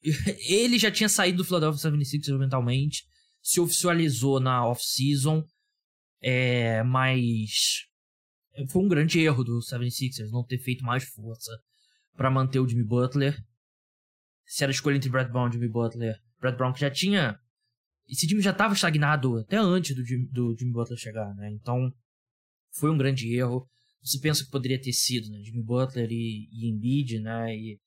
Ele 0.48 0.78
já 0.78 0.92
tinha 0.92 1.08
saído 1.08 1.38
do 1.38 1.44
Philadelphia 1.44 1.90
76ers 1.90 2.38
mentalmente. 2.38 3.04
Se 3.42 3.60
oficializou 3.60 4.38
na 4.38 4.64
off-season. 4.64 5.44
É, 6.22 6.84
mas. 6.84 7.86
Foi 8.68 8.82
um 8.82 8.88
grande 8.88 9.18
erro 9.18 9.42
do 9.42 9.58
76ers 9.58 10.30
não 10.30 10.44
ter 10.44 10.58
feito 10.58 10.84
mais 10.84 11.02
força 11.04 11.50
para 12.16 12.30
manter 12.30 12.60
o 12.60 12.68
Jimmy 12.68 12.84
Butler. 12.84 13.36
Se 14.46 14.62
era 14.62 14.70
escolha 14.70 14.96
entre 14.96 15.10
Brad 15.10 15.30
Brown 15.30 15.48
e 15.48 15.52
Jimmy 15.52 15.68
Butler, 15.68 16.16
Brad 16.38 16.56
Brown 16.56 16.72
que 16.72 16.80
já 16.80 16.90
tinha. 16.90 17.38
Esse 18.08 18.26
time 18.26 18.40
já 18.40 18.50
estava 18.50 18.74
estagnado 18.74 19.38
até 19.38 19.56
antes 19.56 19.94
do 19.94 20.04
Jimmy, 20.04 20.28
do 20.30 20.54
Jimmy 20.56 20.72
Butler 20.72 20.98
chegar, 20.98 21.32
né? 21.34 21.50
Então, 21.52 21.92
foi 22.72 22.90
um 22.90 22.98
grande 22.98 23.32
erro. 23.34 23.68
Você 24.02 24.18
pensa 24.18 24.44
que 24.44 24.50
poderia 24.50 24.80
ter 24.80 24.92
sido, 24.92 25.30
né? 25.30 25.42
Jimmy 25.42 25.62
Butler 25.62 26.10
e, 26.10 26.48
e 26.50 26.70
Embiid, 26.70 27.20
né? 27.20 27.54
E 27.54 27.78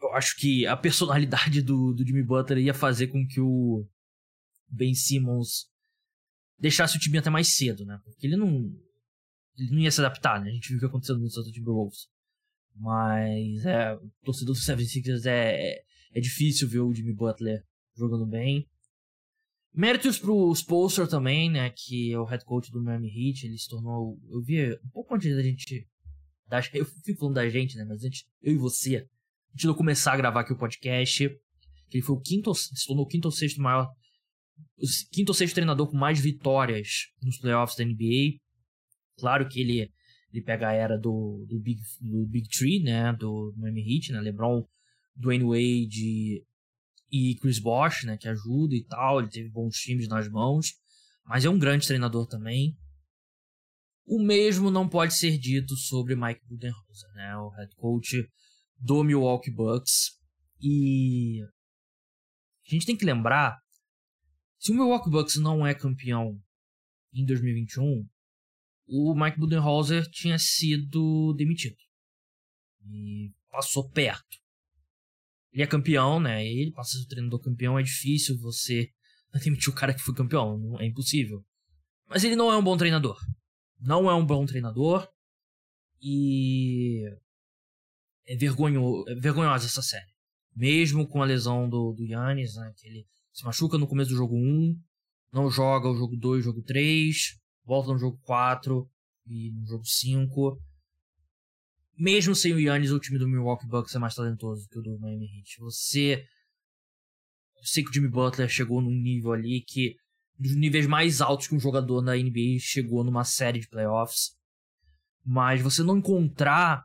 eu 0.00 0.12
acho 0.14 0.36
que 0.36 0.66
a 0.66 0.76
personalidade 0.76 1.62
do, 1.62 1.92
do 1.92 2.06
Jimmy 2.06 2.22
Butler 2.22 2.58
ia 2.58 2.74
fazer 2.74 3.08
com 3.08 3.26
que 3.26 3.40
o 3.40 3.86
Ben 4.68 4.94
Simmons 4.94 5.68
deixasse 6.58 6.96
o 6.96 7.00
time 7.00 7.18
até 7.18 7.30
mais 7.30 7.54
cedo, 7.56 7.84
né? 7.84 8.00
Porque 8.04 8.26
ele 8.26 8.36
não, 8.36 8.72
ele 9.58 9.70
não 9.70 9.78
ia 9.78 9.90
se 9.90 10.00
adaptar, 10.00 10.40
né? 10.40 10.50
A 10.50 10.54
gente 10.54 10.68
viu 10.68 10.76
o 10.76 10.80
que 10.80 10.86
aconteceu 10.86 11.14
no 11.14 11.20
Minnesota 11.20 11.50
Timberwolves. 11.50 12.08
Mas, 12.76 13.64
é, 13.64 13.94
o 13.94 14.10
torcedor 14.24 14.54
do 14.54 14.60
76ers 14.60 15.26
é, 15.26 15.82
é 16.12 16.20
difícil 16.20 16.68
ver 16.68 16.80
o 16.80 16.92
Jimmy 16.92 17.14
Butler 17.14 17.64
jogando 17.96 18.26
bem. 18.26 18.68
Méritos 19.76 20.20
pro 20.20 20.52
Spolster 20.52 21.08
também, 21.08 21.50
né? 21.50 21.68
Que 21.68 22.12
é 22.12 22.18
o 22.18 22.24
head 22.24 22.44
coach 22.44 22.70
do 22.70 22.80
Miami 22.80 23.08
Heat. 23.08 23.44
Ele 23.44 23.58
se 23.58 23.68
tornou. 23.68 24.16
Eu 24.30 24.40
vi 24.40 24.72
um 24.72 24.90
pouco 24.92 25.16
antes 25.16 25.34
da 25.34 25.42
gente. 25.42 25.88
Da, 26.46 26.60
eu 26.72 26.84
fico 26.84 27.18
falando 27.18 27.34
da 27.34 27.48
gente, 27.48 27.76
né? 27.76 27.84
Mas 27.84 28.04
antes, 28.04 28.24
eu 28.40 28.52
e 28.52 28.56
você. 28.56 28.98
Antes 28.98 29.62
de 29.62 29.66
eu 29.66 29.74
começar 29.74 30.12
a 30.12 30.16
gravar 30.16 30.42
aqui 30.42 30.52
o 30.52 30.56
podcast. 30.58 31.28
Que 31.88 31.96
ele 31.96 32.04
foi 32.04 32.14
o 32.14 32.20
quinto. 32.20 32.54
Se 32.54 32.86
tornou 32.86 33.04
o 33.04 33.08
quinto 33.08 33.26
ou 33.26 33.32
sexto 33.32 33.60
maior. 33.60 33.90
O 34.78 34.86
quinto 35.10 35.30
ou 35.30 35.34
sexto 35.34 35.54
treinador 35.54 35.90
com 35.90 35.96
mais 35.96 36.20
vitórias 36.20 37.08
nos 37.20 37.38
playoffs 37.38 37.76
da 37.76 37.84
NBA. 37.84 38.38
Claro 39.18 39.48
que 39.48 39.60
ele, 39.60 39.92
ele 40.32 40.42
pega 40.44 40.68
a 40.68 40.72
era 40.72 40.96
do, 40.96 41.44
do, 41.48 41.58
Big, 41.58 41.80
do 42.00 42.24
Big 42.26 42.48
Tree, 42.48 42.80
né? 42.80 43.12
Do 43.12 43.52
Miami 43.56 43.96
Heat, 43.96 44.12
né? 44.12 44.20
LeBron, 44.20 44.64
Dwayne 45.16 45.44
Wade 45.44 46.44
e 47.16 47.36
Chris 47.36 47.60
Bosh, 47.60 48.02
né, 48.02 48.18
que 48.18 48.26
ajuda 48.26 48.74
e 48.74 48.84
tal, 48.84 49.20
ele 49.20 49.30
teve 49.30 49.48
bons 49.48 49.76
times 49.76 50.08
nas 50.08 50.28
mãos, 50.28 50.72
mas 51.24 51.44
é 51.44 51.48
um 51.48 51.56
grande 51.56 51.86
treinador 51.86 52.26
também. 52.26 52.76
O 54.04 54.20
mesmo 54.20 54.68
não 54.68 54.88
pode 54.88 55.14
ser 55.14 55.38
dito 55.38 55.76
sobre 55.76 56.16
Mike 56.16 56.44
Budenholzer, 56.48 57.12
né, 57.14 57.36
o 57.36 57.50
head 57.50 57.72
coach 57.76 58.28
do 58.76 59.04
Milwaukee 59.04 59.52
Bucks. 59.52 60.18
E 60.60 61.40
a 62.66 62.74
gente 62.74 62.84
tem 62.84 62.96
que 62.96 63.04
lembrar, 63.04 63.56
se 64.58 64.72
o 64.72 64.74
Milwaukee 64.74 65.08
Bucks 65.08 65.36
não 65.36 65.64
é 65.64 65.72
campeão 65.72 66.42
em 67.12 67.24
2021, 67.24 68.04
o 68.88 69.14
Mike 69.14 69.38
Budenholzer 69.38 70.04
tinha 70.10 70.36
sido 70.36 71.32
demitido. 71.34 71.76
E 72.84 73.32
passou 73.52 73.88
perto. 73.88 74.43
Ele 75.54 75.62
é 75.62 75.66
campeão, 75.68 76.18
né? 76.18 76.44
Ele 76.44 76.72
passa 76.72 76.98
o 76.98 77.06
treinador 77.06 77.40
campeão, 77.40 77.78
é 77.78 77.82
difícil 77.82 78.36
você 78.40 78.90
demitir 79.42 79.70
o 79.70 79.74
cara 79.74 79.94
que 79.94 80.00
foi 80.00 80.12
campeão, 80.12 80.76
é 80.80 80.86
impossível. 80.86 81.44
Mas 82.08 82.24
ele 82.24 82.34
não 82.34 82.52
é 82.52 82.56
um 82.56 82.62
bom 82.62 82.76
treinador. 82.76 83.16
Não 83.80 84.10
é 84.10 84.14
um 84.14 84.26
bom 84.26 84.44
treinador. 84.44 85.08
E 86.02 87.04
é, 88.26 88.36
vergonho, 88.36 89.04
é 89.08 89.14
vergonhosa 89.14 89.66
essa 89.66 89.80
série. 89.80 90.12
Mesmo 90.56 91.06
com 91.06 91.22
a 91.22 91.24
lesão 91.24 91.68
do, 91.68 91.92
do 91.92 92.04
Yannis, 92.04 92.56
né? 92.56 92.72
Que 92.76 92.88
ele 92.88 93.06
se 93.32 93.44
machuca 93.44 93.78
no 93.78 93.86
começo 93.86 94.10
do 94.10 94.16
jogo 94.16 94.36
1, 94.36 94.76
não 95.32 95.48
joga 95.50 95.88
o 95.88 95.96
jogo 95.96 96.16
2, 96.16 96.44
jogo 96.44 96.62
3, 96.62 97.40
volta 97.64 97.92
no 97.92 97.98
jogo 97.98 98.18
4 98.22 98.88
e 99.26 99.52
no 99.52 99.66
jogo 99.66 99.84
5 99.84 100.60
mesmo 101.96 102.34
sem 102.34 102.52
o 102.52 102.60
Yannis, 102.60 102.90
o 102.90 102.98
time 102.98 103.18
do 103.18 103.28
Milwaukee 103.28 103.66
Bucks 103.66 103.94
é 103.94 103.98
mais 103.98 104.14
talentoso 104.14 104.68
que 104.68 104.78
o 104.78 104.82
do 104.82 104.98
Miami 104.98 105.26
Heat. 105.26 105.60
Você. 105.60 106.24
Eu 107.56 107.64
sei 107.64 107.82
que 107.82 107.90
o 107.90 107.92
Jimmy 107.92 108.08
Butler 108.08 108.48
chegou 108.48 108.80
num 108.80 108.90
nível 108.90 109.32
ali 109.32 109.62
que. 109.66 109.96
Dos 110.36 110.56
níveis 110.56 110.84
mais 110.88 111.20
altos 111.20 111.46
que 111.46 111.54
um 111.54 111.60
jogador 111.60 112.02
na 112.02 112.16
NBA 112.16 112.58
chegou 112.58 113.04
numa 113.04 113.22
série 113.22 113.60
de 113.60 113.68
playoffs. 113.68 114.32
Mas 115.24 115.62
você 115.62 115.82
não 115.84 115.98
encontrar 115.98 116.82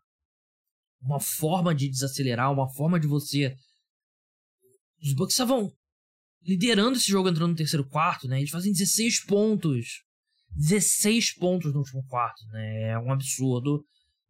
uma 1.01 1.19
forma 1.19 1.73
de 1.73 1.89
desacelerar, 1.89 2.51
uma 2.51 2.69
forma 2.69 2.99
de 2.99 3.07
você. 3.07 3.55
Os 5.01 5.13
Bucks 5.13 5.33
estavam 5.33 5.71
liderando 6.43 6.97
esse 6.97 7.09
jogo 7.09 7.27
entrando 7.27 7.51
no 7.51 7.55
terceiro 7.55 7.87
quarto, 7.87 8.27
né? 8.27 8.37
Eles 8.37 8.51
fazem 8.51 8.71
16 8.71 9.25
pontos. 9.25 10.03
16 10.51 11.33
pontos 11.35 11.73
no 11.73 11.79
último 11.79 12.05
quarto, 12.05 12.45
né? 12.51 12.89
É 12.89 12.99
um 12.99 13.11
absurdo 13.11 13.83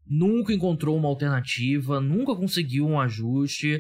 nunca 0.10 0.52
encontrou 0.52 0.98
uma 0.98 1.08
alternativa, 1.08 2.02
nunca 2.02 2.36
conseguiu 2.36 2.88
um 2.88 3.00
ajuste, 3.00 3.80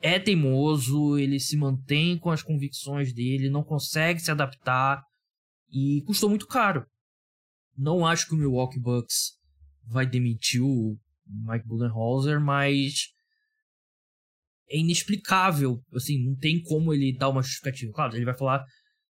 é 0.00 0.18
teimoso, 0.18 1.16
ele 1.16 1.38
se 1.38 1.56
mantém 1.56 2.18
com 2.18 2.30
as 2.30 2.42
convicções 2.42 3.12
dele, 3.12 3.48
não 3.48 3.62
consegue 3.62 4.20
se 4.20 4.30
adaptar 4.30 5.02
e 5.70 6.02
custou 6.06 6.28
muito 6.28 6.46
caro. 6.46 6.84
Não 7.76 8.04
acho 8.04 8.26
que 8.26 8.34
o 8.34 8.36
Milwaukee 8.36 8.80
Bucks 8.80 9.38
vai 9.84 10.04
demitir 10.04 10.62
o 10.62 10.98
Mike 11.26 11.66
Budenholzer, 11.66 12.40
mas 12.40 13.08
é 14.70 14.78
inexplicável, 14.78 15.80
assim, 15.94 16.22
não 16.24 16.36
tem 16.36 16.60
como 16.62 16.92
ele 16.92 17.16
dar 17.16 17.28
uma 17.28 17.42
justificativa. 17.42 17.92
Claro, 17.92 18.16
ele 18.16 18.24
vai 18.24 18.36
falar 18.36 18.64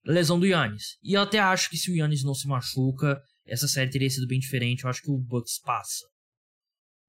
lesão 0.05 0.39
do 0.39 0.45
Yannis. 0.45 0.97
E 1.01 1.13
eu 1.13 1.21
até 1.21 1.39
acho 1.39 1.69
que 1.69 1.77
se 1.77 1.91
o 1.91 1.95
Yannis 1.95 2.23
não 2.23 2.33
se 2.33 2.47
machuca, 2.47 3.21
essa 3.45 3.67
série 3.67 3.89
teria 3.89 4.09
sido 4.09 4.27
bem 4.27 4.39
diferente. 4.39 4.83
Eu 4.83 4.89
acho 4.89 5.01
que 5.01 5.11
o 5.11 5.17
Bucks 5.17 5.59
passa. 5.59 6.05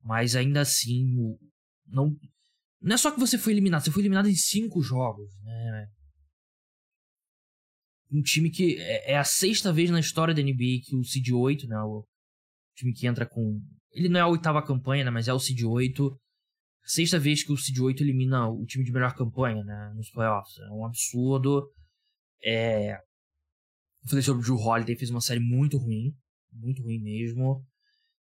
Mas 0.02 0.36
ainda 0.36 0.60
assim, 0.60 1.38
não, 1.86 2.16
não 2.80 2.94
é 2.94 2.96
só 2.96 3.10
que 3.10 3.20
você 3.20 3.36
foi 3.36 3.52
eliminado, 3.52 3.82
você 3.82 3.90
foi 3.90 4.02
eliminado 4.02 4.28
em 4.28 4.34
cinco 4.34 4.80
jogos, 4.80 5.30
né? 5.42 5.88
Um 8.10 8.22
time 8.22 8.50
que 8.50 8.76
é, 8.78 9.12
é 9.12 9.18
a 9.18 9.24
sexta 9.24 9.72
vez 9.72 9.90
na 9.90 10.00
história 10.00 10.34
da 10.34 10.42
NBA 10.42 10.80
que 10.84 10.96
o 10.96 11.04
Seed 11.04 11.28
8, 11.30 11.66
né? 11.66 11.78
O 11.80 12.06
time 12.74 12.92
que 12.92 13.06
entra 13.06 13.26
com. 13.26 13.60
Ele 13.92 14.08
não 14.08 14.18
é 14.18 14.22
a 14.22 14.28
oitava 14.28 14.64
campanha, 14.64 15.04
né? 15.04 15.10
Mas 15.10 15.28
é 15.28 15.32
o 15.32 15.38
Seed 15.38 15.62
8. 15.62 16.18
Sexta 16.84 17.18
vez 17.18 17.42
que 17.42 17.52
o 17.52 17.56
Seed 17.56 17.78
8 17.78 18.02
elimina 18.02 18.48
o 18.48 18.64
time 18.64 18.82
de 18.82 18.92
melhor 18.92 19.14
campanha, 19.14 19.62
né? 19.62 19.92
Nos 19.94 20.10
playoffs. 20.10 20.56
É 20.58 20.70
um 20.70 20.86
absurdo. 20.86 21.70
É. 22.42 22.94
Eu 22.94 24.08
falei 24.08 24.22
sobre 24.22 24.40
o 24.40 24.44
Drew 24.44 24.56
Holiday, 24.56 24.96
fez 24.96 25.10
uma 25.10 25.20
série 25.20 25.40
muito 25.40 25.76
ruim. 25.76 26.14
Muito 26.50 26.82
ruim 26.82 26.98
mesmo. 26.98 27.66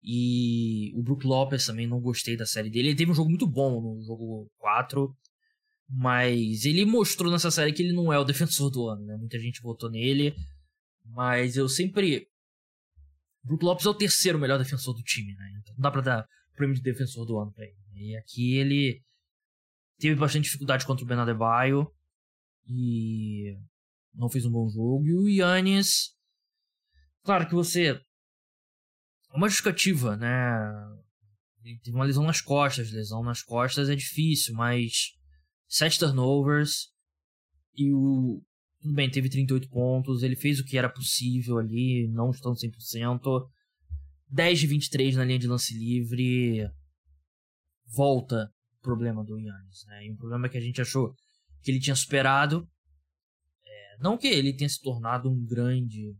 E 0.02 0.92
o 0.94 1.02
Brook 1.02 1.26
Lopez 1.26 1.66
também 1.66 1.86
não 1.86 2.00
gostei 2.00 2.36
da 2.36 2.46
série 2.46 2.70
dele. 2.70 2.88
Ele 2.88 2.96
teve 2.96 3.10
um 3.10 3.14
jogo 3.14 3.28
muito 3.28 3.46
bom 3.46 3.80
no 3.80 4.02
jogo 4.02 4.50
4. 4.58 5.14
Mas 5.90 6.64
ele 6.64 6.84
mostrou 6.84 7.32
nessa 7.32 7.50
série 7.50 7.72
que 7.72 7.82
ele 7.82 7.94
não 7.94 8.12
é 8.12 8.18
o 8.18 8.24
defensor 8.24 8.70
do 8.70 8.88
ano, 8.88 9.04
né? 9.06 9.16
Muita 9.16 9.38
gente 9.38 9.62
votou 9.62 9.90
nele. 9.90 10.34
Mas 11.04 11.56
eu 11.56 11.68
sempre. 11.68 12.28
Brook 13.42 13.64
Lopes 13.64 13.86
é 13.86 13.88
o 13.88 13.94
terceiro 13.94 14.38
melhor 14.38 14.58
defensor 14.58 14.94
do 14.94 15.02
time, 15.02 15.34
né? 15.34 15.50
Então 15.60 15.74
não 15.74 15.82
dá 15.82 15.90
pra 15.90 16.02
dar 16.02 16.28
prêmio 16.54 16.76
de 16.76 16.82
defensor 16.82 17.24
do 17.24 17.38
ano 17.38 17.52
pra 17.52 17.64
ele. 17.64 17.76
E 17.94 18.16
aqui 18.16 18.56
ele 18.56 19.00
teve 19.98 20.14
bastante 20.14 20.44
dificuldade 20.44 20.84
contra 20.84 21.04
o 21.04 21.08
Ben 21.08 21.18
Adebayo. 21.18 21.90
E 22.66 23.56
não 24.14 24.28
fez 24.28 24.44
um 24.44 24.50
bom 24.50 24.68
jogo. 24.68 25.06
E 25.06 25.14
o 25.14 25.28
Yannis. 25.28 26.14
Claro 27.24 27.48
que 27.48 27.54
você. 27.54 27.98
É 29.32 29.36
uma 29.36 29.48
justificativa, 29.48 30.16
né? 30.16 30.58
Ele 31.62 31.78
teve 31.80 31.96
uma 31.96 32.04
lesão 32.04 32.24
nas 32.24 32.40
costas. 32.40 32.90
Lesão 32.90 33.22
nas 33.22 33.42
costas 33.42 33.88
é 33.88 33.94
difícil, 33.94 34.54
mas. 34.54 35.12
Sete 35.68 35.98
turnovers. 35.98 36.88
E 37.74 37.92
o. 37.92 38.42
Tudo 38.80 38.94
bem, 38.94 39.10
teve 39.10 39.28
38 39.28 39.68
pontos. 39.68 40.22
Ele 40.22 40.36
fez 40.36 40.60
o 40.60 40.64
que 40.64 40.78
era 40.78 40.88
possível 40.88 41.58
ali, 41.58 42.08
não 42.08 42.30
estão 42.30 42.52
100%. 42.52 43.48
10 44.30 44.58
de 44.60 44.66
23 44.66 45.16
na 45.16 45.24
linha 45.24 45.38
de 45.38 45.46
lance 45.46 45.74
livre. 45.76 46.68
Volta 47.86 48.50
o 48.78 48.82
problema 48.82 49.24
do 49.24 49.38
Yannis, 49.38 49.84
né? 49.86 50.06
E 50.06 50.12
um 50.12 50.16
problema 50.16 50.48
que 50.48 50.56
a 50.56 50.60
gente 50.60 50.80
achou 50.80 51.14
que 51.62 51.70
ele 51.70 51.80
tinha 51.80 51.96
superado. 51.96 52.68
É, 53.66 53.98
não 54.00 54.16
que 54.16 54.28
ele 54.28 54.54
tenha 54.54 54.68
se 54.68 54.80
tornado 54.80 55.30
um 55.30 55.44
grande 55.44 56.14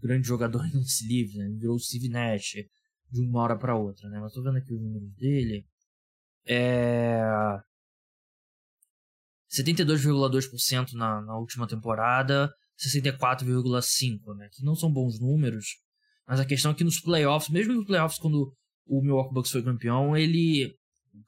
grande 0.00 0.26
jogador 0.26 0.64
em 0.66 1.06
livre, 1.06 1.38
né? 1.38 1.48
Virou 1.58 1.76
o 1.76 1.80
Steve 1.80 2.08
de 2.08 3.20
uma 3.20 3.40
hora 3.40 3.56
para 3.56 3.76
outra, 3.76 4.08
né? 4.08 4.18
Mas 4.20 4.32
tô 4.32 4.42
vendo 4.42 4.58
aqui 4.58 4.72
os 4.72 4.80
números 4.80 5.12
dele. 5.14 5.66
É 6.46 7.22
72,2% 9.52 10.94
na, 10.94 11.20
na 11.20 11.36
última 11.36 11.66
temporada, 11.66 12.52
64,5%, 12.78 14.34
né? 14.34 14.48
Que 14.50 14.64
não 14.64 14.74
são 14.74 14.90
bons 14.90 15.20
números, 15.20 15.78
mas 16.26 16.40
a 16.40 16.46
questão 16.46 16.72
é 16.72 16.74
que 16.74 16.84
nos 16.84 16.98
playoffs, 16.98 17.50
mesmo 17.50 17.74
nos 17.74 17.86
playoffs 17.86 18.18
quando 18.18 18.56
o 18.86 19.02
Milwaukee 19.02 19.34
Bucks 19.34 19.52
foi 19.52 19.62
campeão, 19.62 20.16
ele 20.16 20.74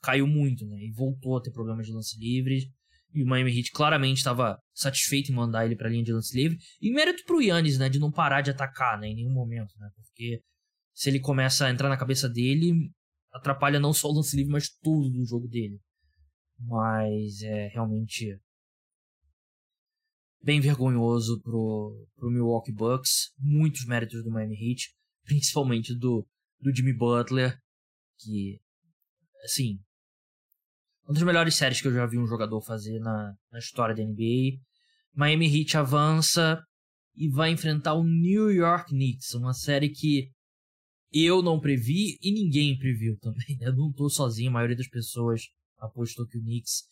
caiu 0.03 0.27
muito, 0.27 0.67
né? 0.67 0.83
E 0.83 0.91
voltou 0.91 1.37
a 1.37 1.43
ter 1.43 1.51
problemas 1.51 1.87
de 1.87 1.93
lance 1.93 2.19
livre. 2.19 2.73
E 3.15 3.23
o 3.23 3.27
Miami 3.27 3.57
Heat 3.57 3.71
claramente 3.71 4.19
estava 4.19 4.59
satisfeito 4.75 5.31
em 5.31 5.35
mandar 5.35 5.65
ele 5.65 5.77
para 5.77 5.87
a 5.87 5.91
linha 5.91 6.03
de 6.03 6.13
lance 6.13 6.37
livre. 6.37 6.59
E 6.81 6.93
mérito 6.93 7.23
pro 7.25 7.41
Yannis, 7.41 7.79
né? 7.79 7.89
De 7.89 8.01
não 8.01 8.11
parar 8.11 8.41
de 8.41 8.51
atacar, 8.51 8.99
né? 8.99 9.07
Em 9.07 9.15
nenhum 9.15 9.33
momento, 9.33 9.73
né? 9.79 9.89
Porque 9.95 10.43
se 10.93 11.11
ele 11.11 11.21
começa 11.21 11.67
a 11.67 11.71
entrar 11.71 11.89
na 11.89 11.97
cabeça 11.97 12.29
dele, 12.29 12.91
atrapalha 13.33 13.79
não 13.79 13.93
só 13.93 14.09
o 14.09 14.15
lance 14.15 14.37
livre, 14.37 14.53
mas 14.53 14.69
tudo 14.83 15.09
do 15.11 15.25
jogo 15.25 15.47
dele. 15.47 15.81
Mas 16.59 17.41
é 17.43 17.69
realmente 17.69 18.37
bem 20.43 20.61
vergonhoso 20.61 21.41
pro, 21.41 22.09
pro 22.17 22.31
Milwaukee 22.31 22.73
Bucks. 22.73 23.33
Muitos 23.39 23.87
méritos 23.87 24.25
do 24.25 24.31
Miami 24.31 24.57
Heat, 24.57 24.93
principalmente 25.25 25.95
do, 25.97 26.27
do 26.61 26.75
Jimmy 26.75 26.93
Butler, 26.93 27.57
que, 28.19 28.61
assim, 29.45 29.79
uma 31.07 31.15
das 31.15 31.23
melhores 31.23 31.55
séries 31.55 31.81
que 31.81 31.89
eu 31.89 31.93
já 31.93 32.07
vi 32.07 32.19
um 32.19 32.27
jogador 32.27 32.61
fazer 32.63 32.99
na, 32.99 33.35
na 33.53 33.59
história 33.59 33.95
da 33.95 34.03
NBA. 34.03 34.59
Miami 35.15 35.47
Heat 35.47 35.77
avança 35.77 36.63
e 37.15 37.29
vai 37.29 37.51
enfrentar 37.51 37.95
o 37.95 38.03
New 38.03 38.51
York 38.51 38.91
Knicks, 38.91 39.35
uma 39.35 39.53
série 39.53 39.91
que 39.91 40.31
eu 41.13 41.43
não 41.43 41.61
previ 41.61 42.19
e 42.21 42.33
ninguém 42.33 42.77
previu 42.77 43.17
também. 43.21 43.59
Eu 43.61 43.75
não 43.75 43.93
tô 43.93 44.09
sozinho, 44.09 44.51
a 44.51 44.55
maioria 44.55 44.77
das 44.77 44.89
pessoas 44.89 45.43
apostou 45.79 46.27
que 46.27 46.39
o 46.39 46.43
Knicks 46.43 46.83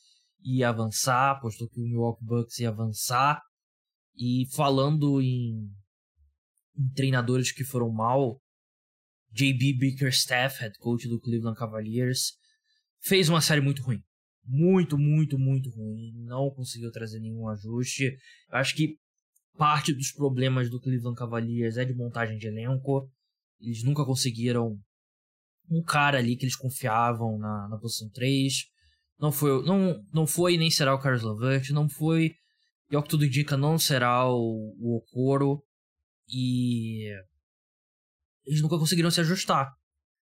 ia 0.44 0.68
avançar, 0.68 1.30
apostou 1.30 1.68
que 1.68 1.80
o 1.80 1.82
Milwaukee 1.82 2.24
Bucks 2.24 2.58
ia 2.58 2.68
avançar. 2.68 3.40
E 4.14 4.46
falando 4.54 5.22
em, 5.22 5.70
em 6.76 6.88
treinadores 6.94 7.50
que 7.50 7.64
foram 7.64 7.90
mal, 7.90 8.38
JB 9.30 9.78
Bickerstaff, 9.78 10.60
head 10.60 10.76
coach 10.78 11.08
do 11.08 11.18
Cleveland 11.18 11.58
Cavaliers, 11.58 12.34
fez 13.02 13.28
uma 13.28 13.40
série 13.40 13.60
muito 13.60 13.82
ruim. 13.82 14.02
Muito, 14.44 14.98
muito, 14.98 15.38
muito 15.38 15.70
ruim. 15.70 16.12
Não 16.24 16.50
conseguiu 16.50 16.90
trazer 16.90 17.20
nenhum 17.20 17.48
ajuste. 17.48 18.16
Acho 18.50 18.74
que 18.74 18.96
parte 19.56 19.92
dos 19.92 20.12
problemas 20.12 20.70
do 20.70 20.80
Cleveland 20.80 21.16
Cavaliers 21.16 21.76
é 21.76 21.84
de 21.84 21.94
montagem 21.94 22.38
de 22.38 22.46
elenco. 22.46 23.10
Eles 23.60 23.84
nunca 23.84 24.04
conseguiram 24.04 24.78
um 25.70 25.82
cara 25.82 26.18
ali 26.18 26.36
que 26.36 26.44
eles 26.44 26.56
confiavam 26.56 27.38
na, 27.38 27.68
na 27.68 27.78
posição 27.78 28.08
3. 28.10 28.52
Não 29.18 29.30
foi, 29.30 29.64
não, 29.64 30.04
não 30.12 30.26
foi 30.26 30.56
nem 30.56 30.70
será 30.70 30.94
o 30.94 30.98
Carlos 30.98 31.22
Levert, 31.22 31.70
não 31.70 31.88
foi, 31.88 32.34
e 32.90 32.96
ao 32.96 33.02
que 33.02 33.08
tudo 33.08 33.24
indica, 33.24 33.56
não 33.56 33.78
será 33.78 34.28
o, 34.28 34.74
o 34.80 34.96
Okoro. 34.96 35.62
E 36.28 37.08
eles 38.44 38.60
nunca 38.60 38.78
conseguiram 38.78 39.10
se 39.10 39.20
ajustar. 39.20 39.72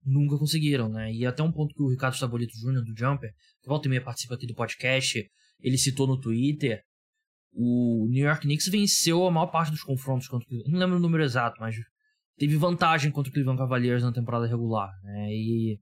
Nunca 0.06 0.38
conseguiram, 0.38 0.88
né? 0.88 1.12
E 1.12 1.26
até 1.26 1.42
um 1.42 1.50
ponto 1.50 1.74
que 1.74 1.82
o 1.82 1.90
Ricardo 1.90 2.14
Stabolito 2.14 2.54
Jr. 2.56 2.84
do 2.84 2.96
Jumper, 2.96 3.34
que 3.60 3.68
volta 3.68 3.88
e 3.88 3.90
meia 3.90 4.00
participa 4.00 4.36
aqui 4.36 4.46
do 4.46 4.54
podcast, 4.54 5.28
ele 5.60 5.76
citou 5.76 6.06
no 6.06 6.20
Twitter, 6.20 6.80
o 7.52 8.06
New 8.08 8.24
York 8.24 8.42
Knicks 8.42 8.68
venceu 8.68 9.26
a 9.26 9.30
maior 9.30 9.46
parte 9.46 9.70
dos 9.70 9.82
confrontos 9.82 10.28
contra 10.28 10.46
o 10.48 10.70
Não 10.70 10.78
lembro 10.78 10.96
o 10.96 11.00
número 11.00 11.24
exato, 11.24 11.58
mas 11.58 11.74
teve 12.38 12.54
vantagem 12.56 13.10
contra 13.10 13.30
o 13.30 13.32
Cleveland 13.32 13.58
Cavaliers 13.58 14.02
na 14.02 14.12
temporada 14.12 14.46
regular, 14.46 14.92
né? 15.02 15.32
E 15.32 15.80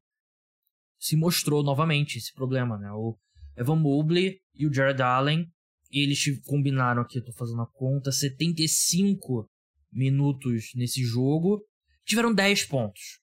se 0.99 1.17
mostrou 1.17 1.63
novamente 1.63 2.17
esse 2.17 2.33
problema, 2.33 2.79
né? 2.79 2.91
O 2.93 3.19
Evan 3.57 3.77
Mobley 3.77 4.39
e 4.55 4.67
o 4.67 4.73
Jared 4.73 5.03
Allen, 5.03 5.47
eles 5.91 6.25
combinaram 6.47 7.03
aqui, 7.03 7.19
eu 7.19 7.25
tô 7.25 7.33
fazendo 7.33 7.61
a 7.61 7.67
conta, 7.67 8.11
75 8.11 9.49
minutos 9.93 10.71
nesse 10.75 11.03
jogo, 11.03 11.61
tiveram 12.05 12.33
10 12.33 12.67
pontos. 12.67 13.21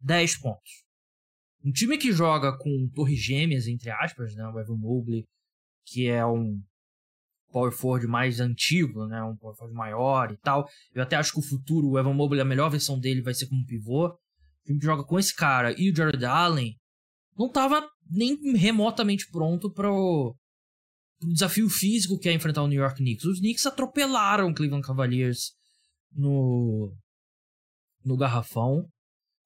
10 0.00 0.38
pontos. 0.38 0.84
Um 1.64 1.72
time 1.72 1.98
que 1.98 2.12
joga 2.12 2.56
com 2.56 2.88
torres 2.94 3.18
gêmeas, 3.18 3.66
entre 3.66 3.90
aspas, 3.90 4.34
né? 4.34 4.46
O 4.48 4.58
Evan 4.58 4.76
Mobley, 4.76 5.24
que 5.86 6.08
é 6.08 6.24
um 6.24 6.60
power 7.50 7.72
forward 7.72 8.06
mais 8.06 8.40
antigo, 8.40 9.06
né? 9.06 9.22
Um 9.22 9.36
power 9.36 9.56
forward 9.56 9.76
maior 9.76 10.32
e 10.32 10.36
tal. 10.38 10.68
Eu 10.94 11.02
até 11.02 11.16
acho 11.16 11.32
que 11.32 11.40
o 11.40 11.42
futuro, 11.42 11.88
o 11.88 11.98
Evan 11.98 12.14
Mobley, 12.14 12.40
a 12.40 12.44
melhor 12.44 12.70
versão 12.70 12.98
dele 12.98 13.22
vai 13.22 13.34
ser 13.34 13.48
como 13.48 13.66
pivô 13.66 14.16
time 14.68 14.78
que 14.78 14.84
joga 14.84 15.02
com 15.02 15.18
esse 15.18 15.34
cara 15.34 15.74
e 15.78 15.90
o 15.90 15.96
Jared 15.96 16.24
Allen 16.24 16.76
não 17.36 17.50
tava 17.50 17.88
nem 18.10 18.36
remotamente 18.56 19.28
pronto 19.30 19.72
para 19.72 19.90
o 19.90 20.34
desafio 21.32 21.68
físico 21.68 22.18
que 22.18 22.28
é 22.28 22.32
enfrentar 22.32 22.62
o 22.62 22.68
New 22.68 22.80
York 22.80 22.96
Knicks. 22.96 23.24
Os 23.24 23.38
Knicks 23.40 23.66
atropelaram 23.66 24.48
o 24.48 24.54
Cleveland 24.54 24.86
Cavaliers 24.86 25.52
no 26.12 26.94
no 28.04 28.16
garrafão, 28.16 28.88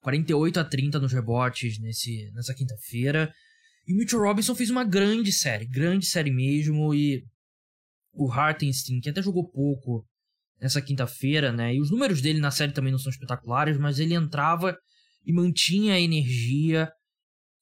48 0.03 0.61
a 0.61 0.65
30 0.65 0.99
nos 0.99 1.13
rebotes 1.13 1.79
nesse 1.79 2.31
nessa 2.35 2.55
quinta-feira. 2.55 3.33
E 3.87 3.95
o 3.95 3.97
Mitchell 3.97 4.21
Robinson 4.21 4.55
fez 4.55 4.71
uma 4.71 4.85
grande 4.85 5.33
série, 5.33 5.67
grande 5.67 6.07
série 6.07 6.31
mesmo 6.31 6.95
e 6.95 7.25
o 8.13 8.31
Hartenstein, 8.31 9.01
que 9.01 9.09
até 9.09 9.23
jogou 9.23 9.49
pouco 9.49 10.07
nessa 10.61 10.83
quinta-feira, 10.83 11.51
né? 11.51 11.75
E 11.75 11.81
os 11.81 11.91
números 11.91 12.21
dele 12.21 12.39
na 12.39 12.51
série 12.51 12.73
também 12.73 12.93
não 12.93 12.99
são 12.99 13.11
espetaculares, 13.11 13.79
mas 13.79 13.99
ele 13.99 14.15
entrava 14.15 14.77
e 15.25 15.33
mantinha 15.33 15.95
a 15.95 16.01
energia. 16.01 16.91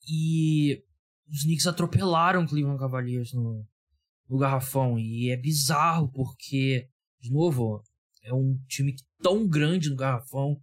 E 0.09 0.83
os 1.31 1.45
Knicks 1.45 1.67
atropelaram 1.67 2.43
o 2.43 2.49
Cleveland 2.49 2.79
Cavaliers 2.79 3.33
no, 3.33 3.65
no 4.29 4.39
garrafão. 4.39 4.99
E 4.99 5.31
é 5.31 5.37
bizarro 5.37 6.11
porque, 6.11 6.87
de 7.21 7.31
novo, 7.31 7.83
é 8.23 8.35
um 8.35 8.59
time 8.67 8.95
tão 9.23 9.47
grande 9.49 9.89
no 9.89 9.97
garrafão 9.97 10.61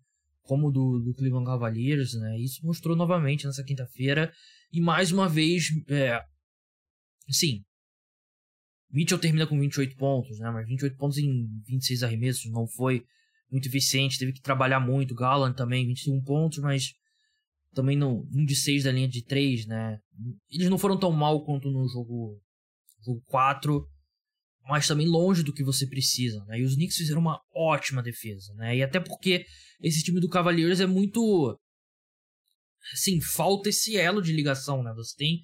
como 0.47 0.71
do, 0.71 0.99
do 0.99 1.13
Cleveland 1.13 1.45
Cavaliers, 1.45 2.13
né? 2.13 2.39
Isso 2.39 2.65
mostrou 2.65 2.95
novamente 2.95 3.45
nessa 3.45 3.63
quinta-feira. 3.63 4.31
E 4.71 4.81
mais 4.81 5.11
uma 5.11 5.27
vez, 5.27 5.65
é, 5.89 6.19
sim, 7.29 7.63
Mitchell 8.89 9.19
termina 9.19 9.45
com 9.45 9.59
28 9.59 9.95
pontos, 9.97 10.39
né? 10.39 10.49
Mas 10.49 10.67
28 10.67 10.97
pontos 10.97 11.17
em 11.17 11.47
26 11.67 12.03
arremessos 12.03 12.51
não 12.51 12.65
foi 12.65 13.03
muito 13.51 13.67
eficiente, 13.67 14.17
teve 14.17 14.33
que 14.33 14.41
trabalhar 14.41 14.79
muito. 14.79 15.13
Gallant 15.13 15.53
também, 15.53 15.85
21 15.85 16.23
pontos, 16.23 16.59
mas 16.59 16.93
também 17.73 17.97
no 17.97 18.27
1 18.33 18.45
de 18.45 18.55
6 18.55 18.85
da 18.85 18.91
linha 18.91 19.07
de 19.07 19.23
3, 19.23 19.67
né? 19.67 19.99
Eles 20.49 20.69
não 20.69 20.77
foram 20.77 20.97
tão 20.97 21.11
mal 21.11 21.43
quanto 21.45 21.69
no 21.69 21.87
jogo, 21.87 22.39
jogo 23.05 23.21
4, 23.25 23.85
mas 24.67 24.87
também 24.87 25.07
longe 25.07 25.43
do 25.43 25.53
que 25.53 25.63
você 25.63 25.87
precisa, 25.87 26.43
né? 26.45 26.59
E 26.59 26.63
os 26.63 26.75
Knicks 26.75 26.97
fizeram 26.97 27.21
uma 27.21 27.39
ótima 27.55 28.01
defesa, 28.03 28.53
né? 28.55 28.77
E 28.77 28.83
até 28.83 28.99
porque 28.99 29.45
esse 29.81 30.03
time 30.03 30.19
do 30.19 30.29
Cavaliers 30.29 30.79
é 30.79 30.85
muito 30.85 31.57
assim, 32.93 33.19
falta 33.21 33.69
esse 33.69 33.97
elo 33.97 34.21
de 34.21 34.31
ligação, 34.31 34.83
né? 34.83 34.93
Você 34.95 35.15
tem 35.17 35.41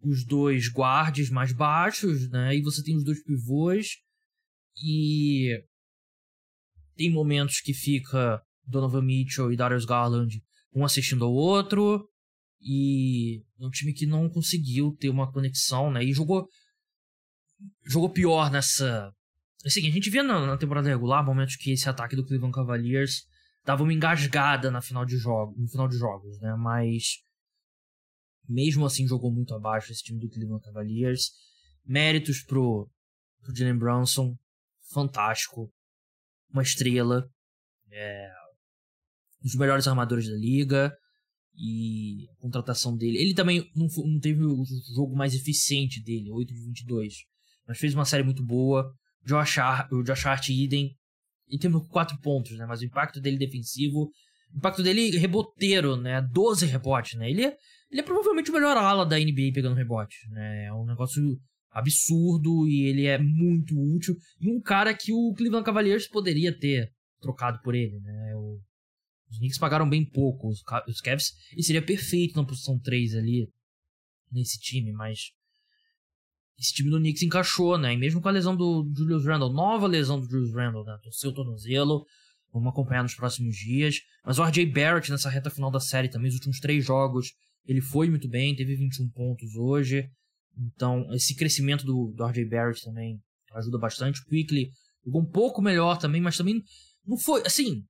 os 0.00 0.24
dois 0.24 0.68
guardes 0.68 1.30
mais 1.30 1.52
baixos, 1.52 2.28
né? 2.30 2.56
E 2.56 2.62
você 2.62 2.82
tem 2.82 2.96
os 2.96 3.04
dois 3.04 3.22
pivôs 3.22 3.96
e 4.82 5.50
tem 6.96 7.10
momentos 7.10 7.60
que 7.60 7.72
fica 7.72 8.40
Donovan 8.66 9.02
Mitchell 9.02 9.52
e 9.52 9.56
Darius 9.56 9.84
Garland 9.84 10.42
um 10.74 10.84
assistindo 10.84 11.24
ao 11.24 11.32
outro 11.32 12.08
E 12.60 13.42
é 13.60 13.66
um 13.66 13.70
time 13.70 13.92
que 13.92 14.06
não 14.06 14.28
conseguiu 14.28 14.92
ter 14.98 15.08
uma 15.08 15.30
conexão, 15.30 15.90
né? 15.90 16.02
E 16.04 16.12
jogou 16.12 16.48
jogou 17.84 18.10
pior 18.10 18.50
nessa. 18.50 19.12
Assim, 19.64 19.86
a 19.86 19.90
gente 19.90 20.10
via 20.10 20.22
na, 20.22 20.46
na 20.46 20.56
temporada 20.56 20.88
regular 20.88 21.24
momentos 21.24 21.56
que 21.56 21.72
esse 21.72 21.88
ataque 21.88 22.16
do 22.16 22.24
Cleveland 22.24 22.54
Cavaliers 22.54 23.22
dava 23.64 23.82
uma 23.82 23.92
engasgada 23.92 24.70
na 24.70 24.82
final 24.82 25.04
de 25.04 25.16
jogo, 25.16 25.54
no 25.58 25.68
final 25.68 25.88
de 25.88 25.96
jogos, 25.96 26.38
né? 26.40 26.54
Mas 26.56 27.22
mesmo 28.48 28.84
assim 28.84 29.08
jogou 29.08 29.32
muito 29.32 29.54
abaixo 29.54 29.90
esse 29.90 30.02
time 30.02 30.20
do 30.20 30.28
Cleveland 30.28 30.62
Cavaliers. 30.62 31.30
Méritos 31.84 32.42
pro, 32.42 32.90
pro 33.42 33.54
Jalen 33.54 33.78
Brunson, 33.78 34.36
fantástico, 34.92 35.72
uma 36.50 36.62
estrela, 36.62 37.28
é, 37.90 38.32
um 39.40 39.46
dos 39.46 39.54
melhores 39.56 39.86
armadores 39.86 40.28
da 40.28 40.36
liga 40.36 40.96
e 41.56 42.26
a 42.30 42.34
contratação 42.36 42.96
dele. 42.96 43.18
Ele 43.18 43.34
também 43.34 43.70
não, 43.74 43.86
não 43.86 44.20
teve 44.20 44.42
o 44.44 44.64
jogo 44.94 45.14
mais 45.16 45.34
eficiente 45.34 46.02
dele, 46.02 46.30
8 46.30 46.52
de 46.52 46.60
22, 46.60 47.14
mas 47.66 47.78
fez 47.78 47.94
uma 47.94 48.04
série 48.04 48.22
muito 48.22 48.44
boa. 48.44 48.92
Josh 49.24 49.58
Hart, 49.58 49.90
o 49.92 50.02
Josh 50.02 50.26
Hart 50.26 50.48
idem, 50.50 50.94
e 51.48 51.58
tem 51.58 51.70
4 51.70 52.20
pontos, 52.20 52.56
né? 52.58 52.66
Mas 52.66 52.80
o 52.80 52.84
impacto 52.84 53.20
dele 53.20 53.38
defensivo, 53.38 54.10
o 54.52 54.56
impacto 54.56 54.82
dele 54.82 55.16
reboteiro, 55.16 55.96
né? 55.96 56.20
12 56.20 56.66
rebotes, 56.66 57.18
né? 57.18 57.30
Ele 57.30 57.44
é, 57.44 57.56
ele 57.90 58.00
é 58.00 58.04
provavelmente 58.04 58.50
o 58.50 58.54
melhor 58.54 58.76
ala 58.76 59.06
da 59.06 59.18
NBA 59.18 59.52
pegando 59.54 59.76
rebote, 59.76 60.16
né? 60.30 60.66
É 60.66 60.72
um 60.72 60.84
negócio 60.84 61.22
absurdo 61.70 62.68
e 62.68 62.86
ele 62.86 63.06
é 63.06 63.18
muito 63.18 63.74
útil. 63.76 64.16
E 64.40 64.48
um 64.48 64.60
cara 64.60 64.94
que 64.94 65.12
o 65.12 65.34
Cleveland 65.34 65.64
Cavaliers 65.64 66.08
poderia 66.08 66.56
ter 66.56 66.90
trocado 67.20 67.60
por 67.62 67.74
ele, 67.74 67.98
né? 68.00 68.36
O, 68.36 68.60
os 69.30 69.38
Knicks 69.38 69.58
pagaram 69.58 69.88
bem 69.88 70.04
pouco 70.04 70.48
os, 70.48 70.62
os 70.86 71.00
Cavs 71.00 71.32
e 71.56 71.62
seria 71.62 71.82
perfeito 71.82 72.36
na 72.36 72.46
posição 72.46 72.78
3 72.78 73.16
ali 73.16 73.48
nesse 74.30 74.58
time, 74.60 74.92
mas 74.92 75.32
esse 76.58 76.72
time 76.72 76.90
do 76.90 76.98
Knicks 76.98 77.22
encaixou, 77.22 77.76
né? 77.76 77.94
E 77.94 77.96
mesmo 77.96 78.20
com 78.20 78.28
a 78.28 78.32
lesão 78.32 78.56
do 78.56 78.88
Julius 78.96 79.24
Randle, 79.24 79.52
nova 79.52 79.86
lesão 79.86 80.20
do 80.20 80.28
Julius 80.28 80.54
Randle, 80.54 80.84
né? 80.84 80.98
Torceu 81.02 81.30
o 81.30 81.34
tornozelo. 81.34 82.04
Vamos 82.52 82.68
acompanhar 82.68 83.02
nos 83.02 83.14
próximos 83.14 83.56
dias. 83.56 84.00
Mas 84.24 84.38
o 84.38 84.44
RJ 84.44 84.66
Barrett 84.66 85.10
nessa 85.10 85.28
reta 85.28 85.50
final 85.50 85.70
da 85.70 85.80
série 85.80 86.08
também, 86.08 86.28
os 86.28 86.34
últimos 86.34 86.60
três 86.60 86.84
jogos, 86.84 87.32
ele 87.66 87.80
foi 87.80 88.08
muito 88.08 88.28
bem, 88.28 88.54
teve 88.54 88.76
21 88.76 89.10
pontos 89.10 89.56
hoje. 89.56 90.08
Então, 90.56 91.12
esse 91.12 91.34
crescimento 91.34 91.84
do, 91.84 92.12
do 92.16 92.24
RJ 92.24 92.44
Barrett 92.48 92.82
também 92.82 93.20
ajuda 93.54 93.78
bastante. 93.78 94.20
O 94.20 94.24
Quickly 94.26 94.70
jogou 95.04 95.22
um 95.22 95.30
pouco 95.30 95.60
melhor 95.60 95.98
também, 95.98 96.20
mas 96.20 96.36
também 96.36 96.62
não 97.04 97.18
foi, 97.18 97.42
assim, 97.44 97.84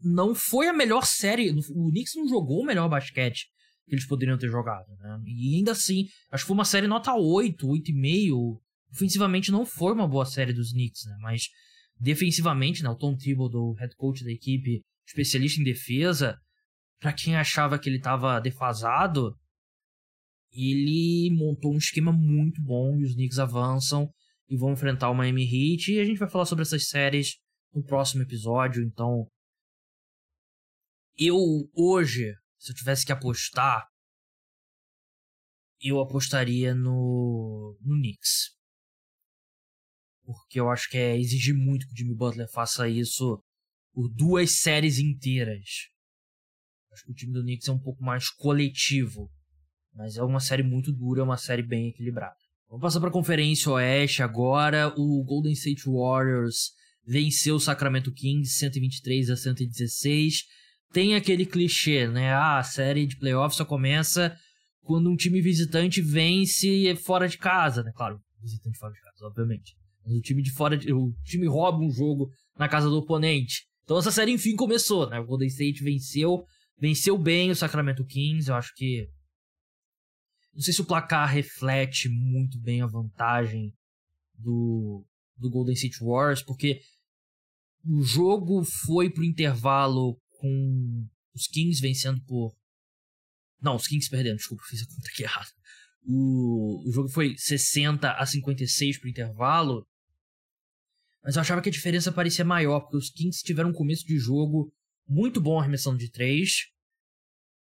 não 0.00 0.34
foi 0.34 0.68
a 0.68 0.72
melhor 0.72 1.04
série. 1.04 1.50
O 1.50 1.90
Knicks 1.90 2.14
não 2.14 2.28
jogou 2.28 2.60
o 2.60 2.66
melhor 2.66 2.88
basquete 2.88 3.46
que 3.86 3.94
eles 3.94 4.06
poderiam 4.06 4.38
ter 4.38 4.48
jogado, 4.48 4.88
né? 4.98 5.20
E 5.26 5.56
ainda 5.56 5.72
assim, 5.72 6.06
acho 6.30 6.44
que 6.44 6.48
foi 6.48 6.54
uma 6.54 6.64
série 6.64 6.86
nota 6.86 7.14
8, 7.14 7.66
8,5. 7.66 8.60
Ofensivamente 8.92 9.50
não 9.50 9.64
foi 9.64 9.92
uma 9.92 10.06
boa 10.06 10.24
série 10.24 10.52
dos 10.52 10.72
Knicks, 10.72 11.04
né? 11.06 11.16
Mas 11.20 11.42
defensivamente, 11.98 12.82
né? 12.82 12.88
O 12.90 12.96
Tom 12.96 13.16
Thibodeau, 13.16 13.74
head 13.74 13.94
coach 13.96 14.24
da 14.24 14.30
equipe, 14.30 14.82
especialista 15.06 15.60
em 15.60 15.64
defesa, 15.64 16.38
para 17.00 17.12
quem 17.12 17.36
achava 17.36 17.78
que 17.78 17.88
ele 17.88 17.96
estava 17.96 18.40
defasado, 18.40 19.36
ele 20.52 21.30
montou 21.34 21.74
um 21.74 21.78
esquema 21.78 22.12
muito 22.12 22.62
bom 22.62 22.96
e 22.98 23.04
os 23.04 23.14
Knicks 23.14 23.38
avançam 23.38 24.08
e 24.48 24.56
vão 24.56 24.72
enfrentar 24.72 25.10
o 25.10 25.14
Miami 25.14 25.44
Heat 25.44 25.92
e 25.92 26.00
a 26.00 26.04
gente 26.04 26.18
vai 26.18 26.28
falar 26.28 26.44
sobre 26.44 26.62
essas 26.62 26.88
séries 26.88 27.38
no 27.74 27.82
próximo 27.82 28.22
episódio, 28.22 28.82
então 28.84 29.26
eu 31.18 31.36
hoje 31.74 32.34
se 32.62 32.70
eu 32.70 32.76
tivesse 32.76 33.04
que 33.04 33.10
apostar, 33.10 33.88
eu 35.80 35.98
apostaria 36.00 36.72
no, 36.72 37.76
no 37.80 37.96
Knicks. 37.96 38.52
Porque 40.24 40.60
eu 40.60 40.70
acho 40.70 40.88
que 40.88 40.96
é 40.96 41.18
exigir 41.18 41.56
muito 41.56 41.88
que 41.88 41.92
o 41.92 41.96
Jimmy 41.96 42.14
Butler 42.14 42.48
faça 42.48 42.88
isso 42.88 43.42
por 43.92 44.08
duas 44.08 44.60
séries 44.60 45.00
inteiras. 45.00 45.88
Acho 46.92 47.04
que 47.04 47.10
o 47.10 47.14
time 47.14 47.32
do 47.32 47.42
Knicks 47.42 47.66
é 47.66 47.72
um 47.72 47.80
pouco 47.80 48.00
mais 48.00 48.30
coletivo. 48.30 49.28
Mas 49.92 50.16
é 50.16 50.22
uma 50.22 50.38
série 50.38 50.62
muito 50.62 50.92
dura, 50.92 51.20
é 51.20 51.24
uma 51.24 51.36
série 51.36 51.64
bem 51.64 51.88
equilibrada. 51.88 52.36
Vamos 52.68 52.82
passar 52.82 53.00
para 53.00 53.08
a 53.08 53.12
Conferência 53.12 53.72
Oeste 53.72 54.22
agora. 54.22 54.94
O 54.96 55.24
Golden 55.24 55.52
State 55.52 55.82
Warriors 55.84 56.70
venceu 57.04 57.56
o 57.56 57.60
Sacramento 57.60 58.12
Kings 58.12 58.56
123 58.56 59.30
a 59.30 59.36
116 59.36 60.61
tem 60.92 61.14
aquele 61.14 61.46
clichê, 61.46 62.06
né? 62.06 62.32
Ah, 62.32 62.58
a 62.58 62.62
série 62.62 63.06
de 63.06 63.16
playoffs 63.16 63.56
só 63.56 63.64
começa 63.64 64.36
quando 64.82 65.10
um 65.10 65.16
time 65.16 65.40
visitante 65.40 66.00
vence 66.00 66.94
fora 66.96 67.28
de 67.28 67.38
casa, 67.38 67.82
né? 67.82 67.92
Claro, 67.94 68.20
visitante 68.40 68.78
fora 68.78 68.92
de 68.92 69.00
casa, 69.00 69.26
obviamente. 69.26 69.74
Mas 70.04 70.16
o 70.16 70.20
time 70.20 70.42
de 70.42 70.50
fora, 70.50 70.76
de, 70.76 70.92
o 70.92 71.12
time 71.24 71.46
rouba 71.46 71.78
um 71.78 71.90
jogo 71.90 72.30
na 72.58 72.68
casa 72.68 72.88
do 72.88 72.98
oponente. 72.98 73.66
Então 73.84 73.98
essa 73.98 74.10
série 74.10 74.32
enfim 74.32 74.54
começou, 74.54 75.08
né? 75.08 75.18
O 75.18 75.26
Golden 75.26 75.48
State 75.48 75.82
venceu, 75.82 76.44
venceu 76.78 77.16
bem 77.16 77.50
o 77.50 77.56
Sacramento 77.56 78.04
Kings. 78.04 78.48
Eu 78.48 78.56
acho 78.56 78.74
que 78.74 79.08
não 80.52 80.60
sei 80.60 80.74
se 80.74 80.82
o 80.82 80.86
placar 80.86 81.28
reflete 81.28 82.08
muito 82.08 82.60
bem 82.60 82.82
a 82.82 82.86
vantagem 82.86 83.72
do 84.34 85.04
do 85.36 85.50
Golden 85.50 85.74
State 85.74 85.98
Warriors, 85.98 86.42
porque 86.42 86.80
o 87.84 88.02
jogo 88.02 88.62
foi 88.64 89.10
pro 89.10 89.24
intervalo 89.24 90.16
com 90.42 91.08
os 91.34 91.46
Kings 91.46 91.80
vencendo 91.80 92.20
por. 92.24 92.54
Não, 93.60 93.76
os 93.76 93.86
Kings 93.86 94.10
perdendo, 94.10 94.36
desculpa, 94.36 94.64
fiz 94.68 94.82
a 94.82 94.86
conta 94.86 95.08
aqui 95.08 95.22
errada. 95.22 95.48
O, 96.04 96.88
o 96.88 96.92
jogo 96.92 97.08
foi 97.08 97.36
60 97.38 98.10
a 98.10 98.26
56 98.26 98.98
pro 98.98 99.08
intervalo. 99.08 99.86
Mas 101.22 101.36
eu 101.36 101.42
achava 101.42 101.62
que 101.62 101.68
a 101.68 101.72
diferença 101.72 102.10
parecia 102.10 102.44
maior, 102.44 102.80
porque 102.80 102.96
os 102.96 103.08
Kings 103.10 103.44
tiveram 103.44 103.70
um 103.70 103.74
começo 103.74 104.04
de 104.04 104.18
jogo 104.18 104.74
muito 105.06 105.40
bom 105.40 105.60
arremessando 105.60 105.96
de 105.96 106.10
3. 106.10 106.50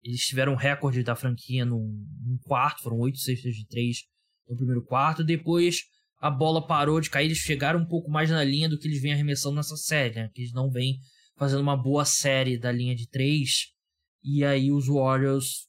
Eles 0.02 0.22
tiveram 0.22 0.54
um 0.54 0.58
recorde 0.58 1.04
da 1.04 1.16
franquia 1.16 1.64
num, 1.64 2.04
num 2.26 2.38
quarto, 2.40 2.82
foram 2.82 2.98
8 2.98 3.20
cestas 3.20 3.54
de 3.54 3.68
3 3.68 3.98
no 4.50 4.58
primeiro 4.58 4.84
quarto. 4.84 5.24
Depois 5.24 5.84
a 6.20 6.32
bola 6.32 6.66
parou 6.66 7.00
de 7.00 7.12
cair, 7.12 7.26
eles 7.26 7.38
chegaram 7.38 7.82
um 7.82 7.86
pouco 7.86 8.10
mais 8.10 8.32
na 8.32 8.44
linha 8.44 8.68
do 8.68 8.80
que 8.80 8.88
eles 8.88 9.00
vêm 9.00 9.14
arremessando 9.14 9.56
nessa 9.56 9.78
série, 9.78 10.16
né? 10.16 10.32
Que 10.34 10.42
eles 10.42 10.54
não 10.54 10.72
vêm 10.72 10.98
fazendo 11.36 11.62
uma 11.62 11.78
boa 11.78 12.06
série 12.06 12.58
da 12.58 12.72
linha 12.72 12.96
de 12.96 13.08
três. 13.08 13.68
E 14.24 14.44
aí 14.44 14.72
os 14.72 14.88
Warriors. 14.88 15.68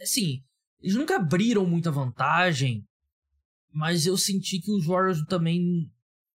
Assim, 0.00 0.42
eles 0.80 0.96
nunca 0.96 1.16
abriram 1.16 1.66
muita 1.66 1.90
vantagem, 1.90 2.84
mas 3.72 4.06
eu 4.06 4.16
senti 4.16 4.60
que 4.60 4.70
os 4.70 4.86
Warriors 4.86 5.24
também 5.26 5.90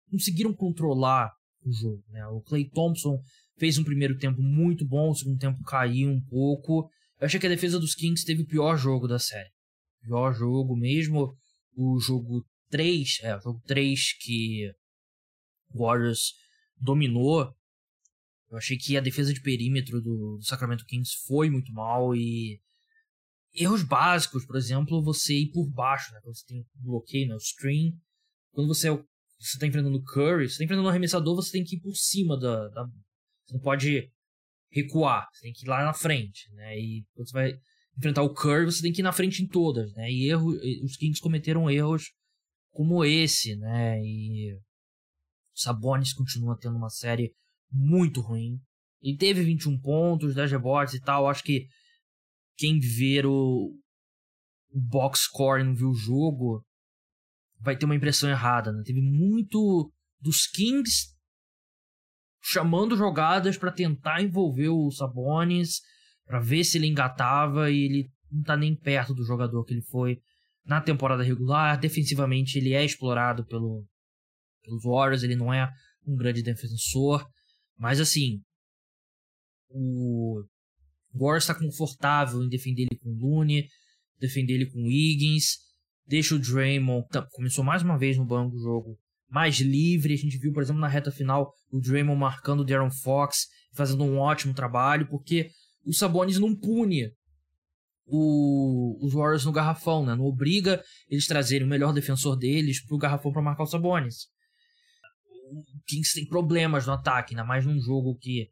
conseguiram 0.09 0.53
controlar 0.53 1.31
o 1.63 1.71
jogo. 1.71 2.03
Né? 2.09 2.25
O 2.27 2.41
Clay 2.41 2.69
Thompson 2.69 3.21
fez 3.57 3.77
um 3.77 3.83
primeiro 3.83 4.17
tempo 4.17 4.41
muito 4.41 4.85
bom, 4.87 5.09
o 5.09 5.15
segundo 5.15 5.37
tempo 5.37 5.61
caiu 5.63 6.09
um 6.09 6.21
pouco. 6.21 6.89
Eu 7.19 7.25
achei 7.25 7.39
que 7.39 7.45
a 7.45 7.49
defesa 7.49 7.79
dos 7.79 7.95
Kings 7.95 8.25
teve 8.25 8.43
o 8.43 8.47
pior 8.47 8.77
jogo 8.77 9.07
da 9.07 9.19
série. 9.19 9.49
Pior 10.01 10.33
jogo 10.33 10.75
mesmo. 10.75 11.35
O 11.75 11.99
jogo 11.99 12.45
3, 12.69 13.19
é, 13.21 13.35
o 13.35 13.39
jogo 13.39 13.61
3 13.65 14.17
que 14.19 14.71
Warriors 15.73 16.33
dominou. 16.79 17.53
Eu 18.49 18.57
achei 18.57 18.77
que 18.77 18.97
a 18.97 19.01
defesa 19.01 19.33
de 19.33 19.41
perímetro 19.41 20.01
do, 20.01 20.37
do 20.37 20.43
Sacramento 20.43 20.85
Kings 20.85 21.11
foi 21.27 21.49
muito 21.49 21.71
mal 21.71 22.15
e 22.15 22.59
erros 23.53 23.83
básicos, 23.83 24.45
por 24.45 24.55
exemplo, 24.55 25.03
você 25.03 25.35
ir 25.35 25.51
por 25.51 25.69
baixo, 25.69 26.11
né? 26.13 26.19
Quando 26.23 26.37
você 26.37 26.45
tem 26.45 26.65
bloqueio, 26.75 27.27
né? 27.27 27.35
O 27.35 27.39
screen. 27.39 27.93
Quando 28.51 28.67
você 28.67 28.89
é 28.89 29.03
você 29.39 29.55
está 29.55 29.65
enfrentando 29.65 30.03
Curry, 30.03 30.47
você 30.47 30.53
está 30.53 30.63
enfrentando 30.65 30.87
um 30.87 30.89
arremessador, 30.89 31.35
você 31.35 31.51
tem 31.51 31.63
que 31.63 31.77
ir 31.77 31.79
por 31.79 31.95
cima 31.95 32.37
da, 32.37 32.67
da, 32.67 32.83
Você 32.83 33.53
não 33.53 33.61
pode 33.61 34.11
recuar, 34.69 35.27
você 35.31 35.43
tem 35.43 35.53
que 35.53 35.65
ir 35.65 35.69
lá 35.69 35.85
na 35.85 35.93
frente, 35.93 36.51
né? 36.53 36.77
E 36.77 37.05
quando 37.13 37.29
você 37.29 37.33
vai 37.33 37.53
enfrentar 37.97 38.21
o 38.21 38.33
Curry, 38.33 38.65
você 38.65 38.81
tem 38.81 38.91
que 38.91 39.01
ir 39.01 39.03
na 39.03 39.13
frente 39.13 39.41
em 39.41 39.47
todas, 39.47 39.93
né? 39.93 40.11
E 40.11 40.29
erro, 40.29 40.51
os 40.83 40.97
Kings 40.97 41.21
cometeram 41.21 41.71
erros 41.71 42.11
como 42.71 43.03
esse, 43.05 43.55
né? 43.55 43.97
E 44.03 44.57
Sabonis 45.61 46.13
continua 46.13 46.57
tendo 46.57 46.77
uma 46.77 46.89
série 46.89 47.33
muito 47.71 48.21
ruim. 48.21 48.59
Ele 49.01 49.17
teve 49.17 49.43
21 49.43 49.79
pontos, 49.79 50.35
10 50.35 50.51
rebotes 50.51 50.93
e 50.95 51.01
tal. 51.01 51.27
Acho 51.27 51.43
que 51.43 51.67
quem 52.57 52.79
ver 52.79 53.25
o, 53.25 53.73
o 54.71 54.81
box 54.81 55.21
score 55.21 55.61
e 55.61 55.63
não 55.63 55.75
viu 55.75 55.89
o 55.89 55.95
jogo 55.95 56.63
vai 57.59 57.77
ter 57.77 57.85
uma 57.85 57.95
impressão 57.95 58.29
errada. 58.29 58.71
Né? 58.71 58.83
Teve 58.85 59.01
muito 59.01 59.91
dos 60.19 60.47
Kings 60.47 61.15
chamando 62.41 62.95
jogadas 62.95 63.57
para 63.57 63.71
tentar 63.71 64.21
envolver 64.21 64.69
o 64.69 64.91
Sabonis, 64.91 65.81
para 66.25 66.39
ver 66.39 66.63
se 66.63 66.77
ele 66.77 66.87
engatava 66.87 67.69
e 67.69 67.83
ele 67.83 68.11
não 68.31 68.43
tá 68.43 68.55
nem 68.55 68.75
perto 68.75 69.13
do 69.13 69.25
jogador 69.25 69.63
que 69.65 69.73
ele 69.73 69.83
foi 69.83 70.19
na 70.65 70.79
temporada 70.81 71.23
regular. 71.23 71.79
Defensivamente 71.79 72.57
ele 72.57 72.73
é 72.73 72.83
explorado 72.83 73.45
pelo 73.45 73.85
pelos 74.69 74.83
Warriors, 74.83 75.23
ele 75.23 75.35
não 75.35 75.53
é 75.53 75.69
um 76.05 76.15
grande 76.15 76.41
defensor, 76.41 77.25
mas 77.77 77.99
assim, 77.99 78.41
o 79.69 80.43
Warriors 81.13 81.43
está 81.43 81.55
confortável 81.55 82.41
em 82.43 82.49
defender 82.49 82.83
ele 82.83 82.99
com 82.99 83.09
o 83.09 83.17
Looney, 83.17 83.67
defender 84.19 84.53
ele 84.53 84.71
com 84.71 84.79
o 84.79 84.91
Higgins, 84.91 85.57
deixa 86.07 86.35
o 86.35 86.39
Draymond, 86.39 87.05
começou 87.31 87.63
mais 87.63 87.83
uma 87.83 87.97
vez 87.97 88.17
no 88.17 88.25
banco 88.25 88.55
do 88.55 88.61
jogo, 88.61 88.97
mais 89.29 89.59
livre. 89.59 90.13
A 90.13 90.17
gente 90.17 90.37
viu, 90.37 90.51
por 90.51 90.63
exemplo, 90.63 90.81
na 90.81 90.87
reta 90.87 91.11
final, 91.11 91.53
o 91.71 91.79
Draymond 91.79 92.19
marcando 92.19 92.61
o 92.61 92.65
Darren 92.65 92.91
Fox, 92.91 93.47
fazendo 93.73 94.03
um 94.03 94.17
ótimo 94.17 94.53
trabalho, 94.53 95.07
porque 95.07 95.49
o 95.85 95.93
Sabonis 95.93 96.39
não 96.39 96.55
pune 96.55 97.11
o, 98.05 98.97
os 99.05 99.13
Warriors 99.13 99.45
no 99.45 99.51
garrafão, 99.51 100.05
né? 100.05 100.15
Não 100.15 100.25
obriga 100.25 100.83
eles 101.07 101.27
trazerem 101.27 101.65
o 101.65 101.69
melhor 101.69 101.93
defensor 101.93 102.35
deles 102.35 102.83
pro 102.85 102.97
garrafão 102.97 103.31
para 103.31 103.41
marcar 103.41 103.63
o 103.63 103.67
Sabonis. 103.67 104.27
O 105.51 105.81
Kings 105.87 106.13
tem 106.13 106.27
problemas 106.27 106.85
no 106.85 106.93
ataque, 106.93 107.33
ainda 107.33 107.43
mais 107.43 107.65
num 107.65 107.79
jogo 107.79 108.17
que 108.17 108.49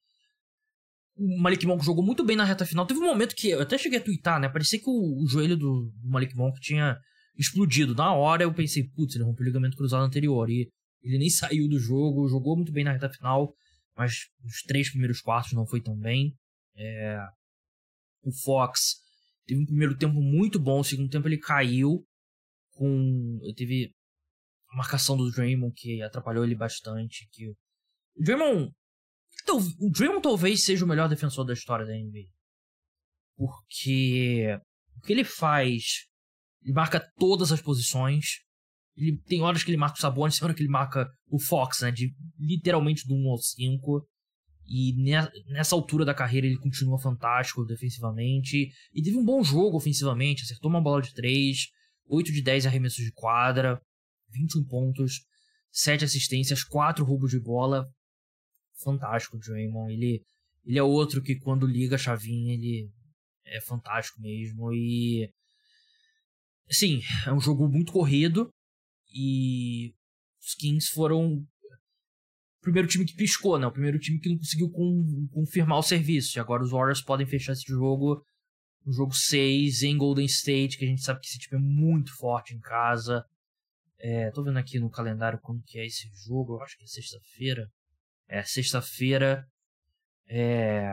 o 1.17 1.41
Malik 1.41 1.65
Monk 1.65 1.83
jogou 1.83 2.05
muito 2.05 2.23
bem 2.23 2.35
na 2.35 2.43
reta 2.43 2.65
final. 2.65 2.85
Teve 2.85 2.99
um 2.99 3.05
momento 3.05 3.35
que 3.35 3.49
eu 3.49 3.61
até 3.61 3.77
cheguei 3.77 3.97
a 3.99 4.03
twittar, 4.03 4.39
né? 4.39 4.47
Parecia 4.47 4.79
que 4.79 4.89
o, 4.89 5.23
o 5.23 5.27
joelho 5.27 5.57
do, 5.57 5.91
Malik 6.03 6.35
Monk 6.35 6.59
tinha 6.59 6.97
explodido. 7.35 7.95
Na 7.95 8.13
hora 8.13 8.43
eu 8.43 8.53
pensei, 8.53 8.83
putz, 8.83 9.15
ele 9.15 9.23
rompeu 9.23 9.43
o 9.43 9.47
ligamento 9.47 9.75
cruzado 9.75 10.05
anterior. 10.05 10.49
E 10.49 10.69
ele 11.01 11.17
nem 11.17 11.29
saiu 11.31 11.67
do 11.67 11.79
jogo, 11.79 12.27
jogou 12.27 12.55
muito 12.55 12.71
bem 12.71 12.83
na 12.83 12.91
reta 12.91 13.09
final, 13.09 13.53
mas 13.95 14.27
os 14.43 14.61
três 14.61 14.89
primeiros 14.89 15.19
quartos 15.19 15.53
não 15.53 15.65
foi 15.65 15.81
tão 15.81 15.97
bem. 15.97 16.35
É... 16.75 17.19
O 18.23 18.31
Fox 18.31 18.97
teve 19.47 19.61
um 19.61 19.65
primeiro 19.65 19.97
tempo 19.97 20.21
muito 20.21 20.59
bom, 20.59 20.81
o 20.81 20.83
segundo 20.83 21.09
tempo 21.09 21.27
ele 21.27 21.39
caiu. 21.39 22.05
com 22.73 23.39
Teve 23.55 23.85
a 23.85 23.96
marcação 24.77 25.17
do 25.17 25.31
Draymond 25.31 25.73
que 25.75 26.01
atrapalhou 26.01 26.43
ele 26.43 26.55
bastante. 26.55 27.27
Que... 27.31 27.49
O 27.49 28.23
Draymond 28.23 28.71
o 29.79 29.89
Draymond 29.89 30.21
talvez 30.21 30.63
seja 30.63 30.83
o 30.83 30.87
melhor 30.87 31.07
defensor 31.07 31.45
da 31.45 31.53
história 31.53 31.85
da 31.85 31.93
NBA. 31.93 32.27
Porque 33.37 34.59
o 34.97 35.01
que 35.01 35.13
ele 35.13 35.23
faz, 35.23 36.05
ele 36.63 36.73
marca 36.73 36.99
todas 37.17 37.51
as 37.51 37.61
posições. 37.61 38.39
Ele 38.95 39.17
tem 39.27 39.41
horas 39.41 39.63
que 39.63 39.69
ele 39.69 39.77
marca 39.77 39.97
o 39.97 40.01
Sabonis, 40.01 40.35
tem 40.39 40.45
horas 40.45 40.55
que 40.55 40.63
ele 40.63 40.69
marca 40.69 41.07
o 41.29 41.39
Fox, 41.39 41.81
né? 41.81 41.91
De 41.91 42.13
literalmente 42.39 43.07
do 43.07 43.15
1 43.15 43.29
ao 43.29 43.37
5. 43.37 44.07
E 44.69 44.93
nessa 45.47 45.75
altura 45.75 46.03
da 46.03 46.13
carreira 46.13 46.45
ele 46.45 46.57
continua 46.57 46.99
fantástico 46.99 47.63
defensivamente. 47.63 48.69
E 48.93 49.01
teve 49.01 49.17
um 49.17 49.23
bom 49.23 49.43
jogo 49.43 49.77
ofensivamente. 49.77 50.43
Acertou 50.43 50.69
uma 50.69 50.81
bola 50.81 51.01
de 51.01 51.13
3, 51.13 51.57
8 52.07 52.31
de 52.33 52.41
10 52.41 52.65
arremessos 52.65 53.05
de 53.05 53.11
quadra, 53.13 53.79
21 54.29 54.65
pontos, 54.65 55.21
7 55.71 56.05
assistências, 56.05 56.63
4 56.63 57.03
roubos 57.05 57.31
de 57.31 57.39
bola 57.39 57.85
fantástico 58.83 59.37
Draymond. 59.37 59.91
Ele, 59.91 60.21
ele 60.65 60.77
é 60.77 60.83
outro 60.83 61.21
que 61.21 61.35
quando 61.35 61.65
liga 61.65 61.95
a 61.95 61.99
chavinha, 61.99 62.53
ele 62.53 62.89
é 63.45 63.61
fantástico 63.61 64.21
mesmo. 64.21 64.71
E. 64.73 65.29
Assim, 66.69 67.01
é 67.25 67.33
um 67.33 67.39
jogo 67.39 67.67
muito 67.67 67.91
corrido. 67.91 68.49
E 69.13 69.93
os 70.41 70.53
Kings 70.55 70.91
foram 70.91 71.35
o 71.35 71.47
primeiro 72.61 72.87
time 72.87 73.05
que 73.05 73.15
piscou, 73.15 73.57
né? 73.57 73.65
O 73.65 73.71
primeiro 73.71 73.99
time 73.99 74.19
que 74.19 74.29
não 74.29 74.37
conseguiu 74.37 74.69
com, 74.69 75.27
confirmar 75.31 75.79
o 75.79 75.83
serviço. 75.83 76.37
E 76.37 76.39
agora 76.39 76.63
os 76.63 76.71
Warriors 76.71 77.01
podem 77.01 77.25
fechar 77.25 77.53
esse 77.53 77.67
jogo 77.67 78.21
no 78.85 78.93
jogo 78.93 79.13
6 79.13 79.83
em 79.83 79.97
Golden 79.97 80.25
State, 80.25 80.77
que 80.77 80.85
a 80.85 80.87
gente 80.87 81.01
sabe 81.01 81.19
que 81.19 81.27
esse 81.27 81.39
time 81.39 81.57
é 81.57 81.61
muito 81.61 82.15
forte 82.15 82.53
em 82.53 82.59
casa. 82.59 83.25
É, 83.99 84.29
tô 84.31 84.43
vendo 84.43 84.57
aqui 84.57 84.79
no 84.79 84.89
calendário 84.89 85.39
quando 85.41 85.63
que 85.63 85.79
é 85.79 85.85
esse 85.85 86.09
jogo, 86.25 86.55
eu 86.55 86.61
acho 86.61 86.77
que 86.77 86.83
é 86.83 86.87
sexta-feira. 86.87 87.71
É 88.27 88.43
sexta-feira. 88.43 89.47
É... 90.27 90.87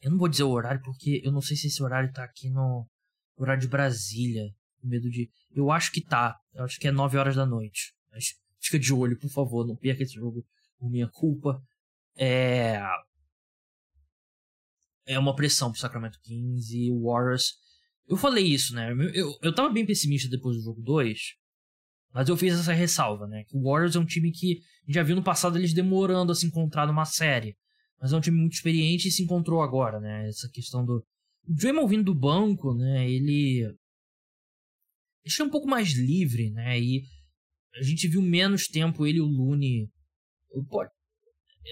Eu 0.00 0.10
não 0.10 0.18
vou 0.18 0.28
dizer 0.28 0.44
o 0.44 0.50
horário 0.50 0.80
porque 0.82 1.20
eu 1.24 1.32
não 1.32 1.40
sei 1.40 1.56
se 1.56 1.66
esse 1.66 1.82
horário 1.82 2.12
tá 2.12 2.24
aqui 2.24 2.48
no 2.50 2.88
horário 3.36 3.60
de 3.60 3.68
Brasília. 3.68 4.44
Com 4.80 4.88
medo 4.88 5.10
de. 5.10 5.30
Eu 5.54 5.70
acho 5.70 5.90
que 5.92 6.02
tá. 6.02 6.38
Eu 6.52 6.64
acho 6.64 6.78
que 6.78 6.88
é 6.88 6.92
9 6.92 7.18
horas 7.18 7.36
da 7.36 7.46
noite. 7.46 7.94
Mas 8.10 8.34
fica 8.60 8.78
de 8.78 8.92
olho, 8.92 9.18
por 9.18 9.30
favor. 9.30 9.66
Não 9.66 9.76
perca 9.76 10.02
esse 10.02 10.14
jogo 10.14 10.44
por 10.78 10.90
minha 10.90 11.08
culpa. 11.08 11.60
É. 12.16 12.80
É 15.06 15.18
uma 15.18 15.34
pressão 15.34 15.70
pro 15.70 15.80
Sacramento 15.80 16.18
Kings 16.22 16.74
e 16.74 16.90
o 16.90 17.04
Warriors. 17.04 17.54
Eu 18.06 18.16
falei 18.16 18.44
isso, 18.44 18.74
né? 18.74 18.90
Eu, 18.90 19.10
eu, 19.10 19.38
eu 19.42 19.54
tava 19.54 19.70
bem 19.70 19.84
pessimista 19.84 20.28
depois 20.28 20.56
do 20.56 20.62
jogo 20.62 20.80
2. 20.82 21.18
Mas 22.14 22.28
eu 22.28 22.36
fiz 22.36 22.54
essa 22.54 22.72
ressalva, 22.72 23.26
né? 23.26 23.44
O 23.52 23.68
Warriors 23.68 23.96
é 23.96 23.98
um 23.98 24.04
time 24.04 24.30
que 24.30 24.60
já 24.88 25.02
viu 25.02 25.16
no 25.16 25.22
passado 25.22 25.58
eles 25.58 25.74
demorando 25.74 26.30
a 26.30 26.34
se 26.34 26.46
encontrar 26.46 26.86
numa 26.86 27.04
série. 27.04 27.56
Mas 28.00 28.12
é 28.12 28.16
um 28.16 28.20
time 28.20 28.38
muito 28.38 28.52
experiente 28.52 29.08
e 29.08 29.10
se 29.10 29.24
encontrou 29.24 29.60
agora, 29.60 29.98
né? 29.98 30.28
Essa 30.28 30.48
questão 30.48 30.84
do. 30.86 31.04
O 31.48 31.52
Draymond 31.52 31.88
vindo 31.88 32.04
do 32.04 32.14
banco, 32.14 32.72
né? 32.72 33.10
Ele. 33.10 33.64
Ele 35.24 35.34
é 35.40 35.42
um 35.42 35.50
pouco 35.50 35.66
mais 35.66 35.92
livre, 35.94 36.50
né? 36.50 36.78
E 36.78 37.02
a 37.74 37.82
gente 37.82 38.06
viu 38.06 38.22
menos 38.22 38.68
tempo 38.68 39.04
ele 39.04 39.18
e 39.18 39.22
o 39.22 39.26
Looney. 39.26 39.88
Pode... 40.70 40.90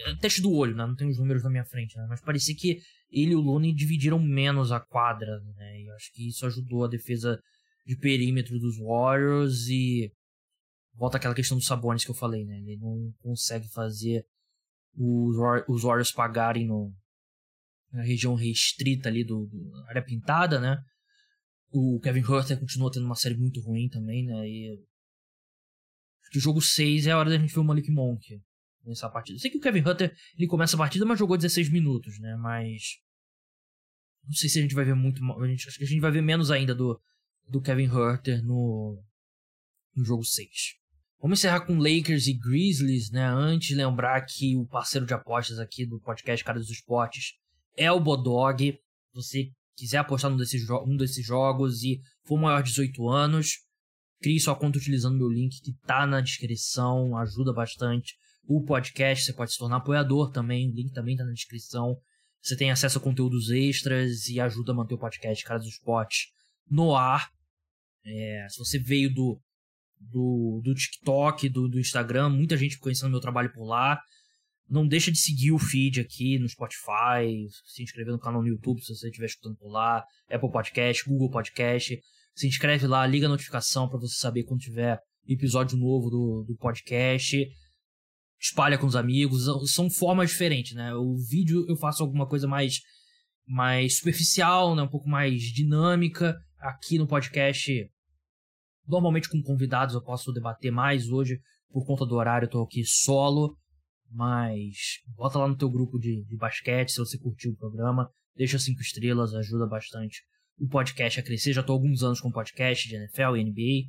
É 0.06 0.14
teste 0.16 0.40
do 0.40 0.50
olho, 0.50 0.74
né? 0.74 0.84
Não 0.84 0.96
tem 0.96 1.08
os 1.08 1.18
números 1.18 1.44
na 1.44 1.50
minha 1.50 1.64
frente, 1.64 1.96
né? 1.96 2.06
Mas 2.08 2.20
parecia 2.20 2.56
que 2.56 2.80
ele 3.12 3.32
e 3.32 3.36
o 3.36 3.40
Looney 3.40 3.72
dividiram 3.72 4.18
menos 4.18 4.72
a 4.72 4.80
quadra, 4.80 5.38
né? 5.56 5.82
E 5.82 5.90
acho 5.90 6.12
que 6.12 6.26
isso 6.26 6.44
ajudou 6.46 6.84
a 6.84 6.88
defesa 6.88 7.38
de 7.86 7.96
perímetro 7.96 8.58
dos 8.58 8.78
Warriors 8.78 9.68
e 9.68 10.10
volta 10.94 11.16
aquela 11.16 11.34
questão 11.34 11.56
dos 11.56 11.66
Sabonis 11.66 12.04
que 12.04 12.10
eu 12.10 12.14
falei, 12.14 12.44
né? 12.44 12.58
Ele 12.58 12.76
não 12.76 13.12
consegue 13.20 13.68
fazer 13.68 14.24
os, 14.94 15.82
Warriors 15.82 16.12
pagarem 16.12 16.66
no, 16.66 16.94
na 17.92 18.02
região 18.02 18.34
restrita 18.34 19.08
ali 19.08 19.24
do, 19.24 19.46
do 19.46 19.84
área 19.88 20.02
pintada, 20.02 20.60
né? 20.60 20.78
O 21.70 21.98
Kevin 22.00 22.22
Huerter 22.22 22.58
continua 22.60 22.90
tendo 22.92 23.06
uma 23.06 23.14
série 23.14 23.36
muito 23.36 23.60
ruim 23.62 23.88
também, 23.88 24.26
né? 24.26 24.46
E 24.46 24.78
o 26.34 26.40
jogo 26.40 26.60
6 26.60 27.06
é 27.06 27.12
a 27.12 27.18
hora 27.18 27.30
da 27.30 27.38
gente 27.38 27.52
ver 27.52 27.60
o 27.60 27.64
Malik 27.64 27.90
Monk 27.90 28.40
nessa 28.84 29.08
partida. 29.08 29.36
Eu 29.36 29.40
sei 29.40 29.50
que 29.50 29.58
o 29.58 29.60
Kevin 29.60 29.82
Huerter 29.82 30.14
ele 30.36 30.46
começa 30.46 30.76
a 30.76 30.78
partida, 30.78 31.04
mas 31.04 31.18
jogou 31.18 31.36
16 31.36 31.70
minutos, 31.70 32.18
né? 32.18 32.36
Mas 32.36 32.98
não 34.24 34.32
sei 34.32 34.48
se 34.48 34.58
a 34.58 34.62
gente 34.62 34.74
vai 34.74 34.84
ver 34.84 34.94
muito, 34.94 35.22
a 35.40 35.46
gente, 35.46 35.68
acho 35.68 35.78
que 35.78 35.84
a 35.84 35.86
gente 35.86 36.00
vai 36.00 36.10
ver 36.10 36.22
menos 36.22 36.50
ainda 36.50 36.74
do 36.74 37.00
do 37.48 37.60
Kevin 37.60 37.88
Huerter 37.88 38.42
no 38.44 39.02
no 39.94 40.04
jogo 40.04 40.24
6. 40.24 40.81
Vamos 41.22 41.38
encerrar 41.38 41.60
com 41.60 41.78
Lakers 41.78 42.26
e 42.26 42.32
Grizzlies, 42.34 43.12
né? 43.12 43.24
Antes 43.24 43.76
lembrar 43.76 44.20
que 44.22 44.56
o 44.56 44.66
parceiro 44.66 45.06
de 45.06 45.14
apostas 45.14 45.60
aqui 45.60 45.86
do 45.86 46.00
podcast 46.00 46.44
Cara 46.44 46.58
dos 46.58 46.68
Esportes 46.68 47.34
é 47.76 47.92
o 47.92 48.00
Bodog. 48.00 48.72
Se 48.72 49.14
você 49.14 49.50
quiser 49.76 49.98
apostar 49.98 50.32
num 50.32 50.36
desses, 50.36 50.68
um 50.68 50.96
desses 50.96 51.24
jogos 51.24 51.84
e 51.84 52.00
for 52.24 52.36
maior 52.36 52.60
de 52.60 52.70
18 52.70 53.08
anos, 53.08 53.60
crie 54.20 54.40
sua 54.40 54.56
conta 54.56 54.78
utilizando 54.78 55.16
meu 55.16 55.28
link 55.28 55.60
que 55.62 55.72
tá 55.86 56.04
na 56.08 56.20
descrição, 56.20 57.16
ajuda 57.16 57.52
bastante. 57.52 58.16
O 58.44 58.64
podcast, 58.64 59.24
você 59.24 59.32
pode 59.32 59.52
se 59.52 59.58
tornar 59.58 59.76
apoiador 59.76 60.32
também, 60.32 60.68
o 60.68 60.74
link 60.74 60.92
também 60.92 61.16
tá 61.16 61.24
na 61.24 61.32
descrição. 61.32 61.96
Você 62.42 62.56
tem 62.56 62.72
acesso 62.72 62.98
a 62.98 63.00
conteúdos 63.00 63.48
extras 63.48 64.26
e 64.26 64.40
ajuda 64.40 64.72
a 64.72 64.74
manter 64.74 64.94
o 64.94 64.98
podcast 64.98 65.44
Cara 65.44 65.60
dos 65.60 65.68
Esportes 65.68 66.32
no 66.68 66.96
ar. 66.96 67.30
É, 68.04 68.44
se 68.50 68.58
você 68.58 68.76
veio 68.76 69.14
do 69.14 69.40
do, 70.10 70.60
do 70.64 70.74
TikTok, 70.74 71.48
do, 71.48 71.68
do 71.68 71.78
Instagram, 71.78 72.30
muita 72.30 72.56
gente 72.56 72.78
conhecendo 72.78 73.10
meu 73.10 73.20
trabalho 73.20 73.52
por 73.52 73.64
lá. 73.64 74.00
Não 74.68 74.86
deixa 74.86 75.12
de 75.12 75.18
seguir 75.18 75.52
o 75.52 75.58
feed 75.58 76.00
aqui 76.00 76.38
no 76.38 76.48
Spotify, 76.48 77.46
se 77.66 77.82
inscrever 77.82 78.12
no 78.12 78.18
canal 78.18 78.40
no 78.40 78.48
YouTube 78.48 78.80
se 78.80 78.94
você 78.94 79.08
estiver 79.08 79.26
escutando 79.26 79.56
por 79.56 79.70
lá, 79.70 80.04
Apple 80.30 80.50
Podcast, 80.50 81.04
Google 81.08 81.30
Podcast. 81.30 82.00
Se 82.34 82.46
inscreve 82.46 82.86
lá, 82.86 83.06
liga 83.06 83.26
a 83.26 83.28
notificação 83.28 83.88
para 83.88 83.98
você 83.98 84.14
saber 84.14 84.44
quando 84.44 84.60
tiver 84.60 84.98
episódio 85.26 85.76
novo 85.76 86.08
do, 86.08 86.44
do 86.48 86.56
podcast. 86.56 87.46
Espalha 88.40 88.78
com 88.78 88.86
os 88.86 88.96
amigos, 88.96 89.44
são 89.72 89.90
formas 89.90 90.30
diferentes, 90.30 90.74
né? 90.74 90.94
O 90.94 91.16
vídeo 91.16 91.64
eu 91.68 91.76
faço 91.76 92.02
alguma 92.02 92.26
coisa 92.26 92.48
mais 92.48 92.80
mais 93.46 93.98
superficial, 93.98 94.74
né? 94.74 94.82
um 94.82 94.88
pouco 94.88 95.08
mais 95.08 95.42
dinâmica. 95.42 96.36
Aqui 96.58 96.96
no 96.96 97.06
podcast 97.06 97.70
Normalmente 98.86 99.28
com 99.28 99.42
convidados 99.42 99.94
eu 99.94 100.02
posso 100.02 100.32
debater 100.32 100.70
mais 100.70 101.08
hoje, 101.08 101.40
por 101.70 101.86
conta 101.86 102.04
do 102.04 102.14
horário 102.14 102.46
eu 102.46 102.50
tô 102.50 102.62
aqui 102.62 102.84
solo, 102.84 103.56
mas 104.10 105.00
bota 105.16 105.38
lá 105.38 105.48
no 105.48 105.56
teu 105.56 105.70
grupo 105.70 105.98
de, 105.98 106.24
de 106.24 106.36
basquete 106.36 106.90
se 106.90 106.98
você 106.98 107.18
curtiu 107.18 107.52
o 107.52 107.56
programa, 107.56 108.10
deixa 108.36 108.58
cinco 108.58 108.80
estrelas, 108.80 109.34
ajuda 109.34 109.66
bastante 109.66 110.22
o 110.58 110.68
podcast 110.68 111.18
a 111.18 111.22
crescer. 111.22 111.52
Já 111.52 111.62
tô 111.62 111.72
há 111.72 111.76
alguns 111.76 112.02
anos 112.02 112.20
com 112.20 112.30
podcast 112.30 112.88
de 112.88 112.96
NFL 112.96 113.36
e 113.36 113.44
NBA, 113.44 113.88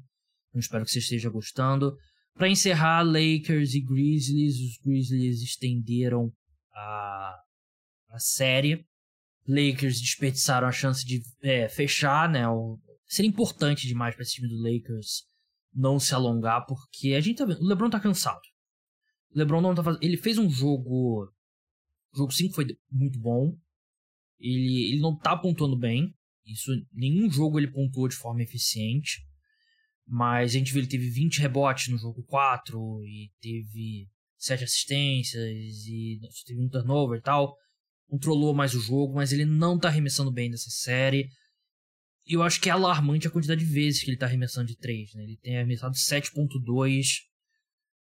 então 0.49 0.59
espero 0.59 0.85
que 0.85 0.91
você 0.91 0.99
esteja 0.99 1.29
gostando. 1.29 1.95
Para 2.35 2.49
encerrar, 2.49 3.03
Lakers 3.03 3.75
e 3.75 3.81
Grizzlies, 3.81 4.55
os 4.55 4.77
Grizzlies 4.83 5.41
estenderam 5.41 6.31
a, 6.73 7.35
a 8.09 8.19
série. 8.19 8.85
Lakers 9.47 9.99
desperdiçaram 9.99 10.67
a 10.67 10.71
chance 10.71 11.05
de 11.05 11.21
é, 11.43 11.67
fechar 11.67 12.29
né, 12.29 12.47
o, 12.47 12.79
seria 13.13 13.29
importante 13.29 13.87
demais 13.87 14.15
para 14.15 14.23
esse 14.23 14.33
time 14.33 14.47
do 14.47 14.57
Lakers 14.57 15.27
não 15.73 15.99
se 15.99 16.13
alongar, 16.13 16.65
porque 16.65 17.13
a 17.13 17.21
gente 17.21 17.37
tá 17.37 17.45
vendo. 17.45 17.61
O 17.61 17.67
LeBron 17.67 17.89
tá 17.89 17.99
cansado. 17.99 18.41
O 19.31 19.37
LeBron 19.37 19.61
não 19.61 19.75
tá 19.75 19.83
fazendo. 19.83 20.03
Ele 20.03 20.17
fez 20.17 20.37
um 20.37 20.49
jogo. 20.49 21.25
O 22.11 22.17
jogo 22.17 22.31
5 22.31 22.53
foi 22.53 22.65
muito 22.91 23.19
bom. 23.19 23.55
Ele, 24.39 24.89
ele 24.89 24.99
não 24.99 25.15
tá 25.15 25.35
pontuando 25.35 25.77
bem. 25.77 26.13
Isso, 26.45 26.71
nenhum 26.91 27.29
jogo 27.31 27.59
ele 27.59 27.71
pontuou 27.71 28.07
de 28.07 28.15
forma 28.15 28.41
eficiente. 28.41 29.21
Mas 30.05 30.51
a 30.51 30.57
gente 30.57 30.71
viu 30.71 30.81
ele 30.81 30.89
teve 30.89 31.09
20 31.09 31.39
rebotes 31.39 31.87
no 31.87 31.97
jogo 31.97 32.23
4 32.23 33.03
e 33.05 33.31
teve 33.39 34.09
7 34.37 34.63
assistências 34.63 35.41
e 35.87 36.19
teve 36.45 36.61
um 36.61 36.69
turnover 36.69 37.19
e 37.19 37.21
tal. 37.21 37.55
Controlou 38.07 38.53
mais 38.53 38.73
o 38.73 38.81
jogo, 38.81 39.13
mas 39.13 39.31
ele 39.31 39.45
não 39.45 39.79
tá 39.79 39.87
arremessando 39.87 40.31
bem 40.31 40.49
nessa 40.49 40.69
série. 40.69 41.29
Eu 42.25 42.41
acho 42.41 42.61
que 42.61 42.69
é 42.69 42.71
alarmante 42.71 43.27
a 43.27 43.31
quantidade 43.31 43.65
de 43.65 43.71
vezes 43.71 44.01
que 44.01 44.09
ele 44.09 44.17
tá 44.17 44.25
arremessando 44.25 44.67
de 44.67 44.77
3, 44.77 45.13
né? 45.15 45.23
Ele 45.23 45.37
tem 45.37 45.57
arremessado 45.57 45.95
7.2 45.95 47.05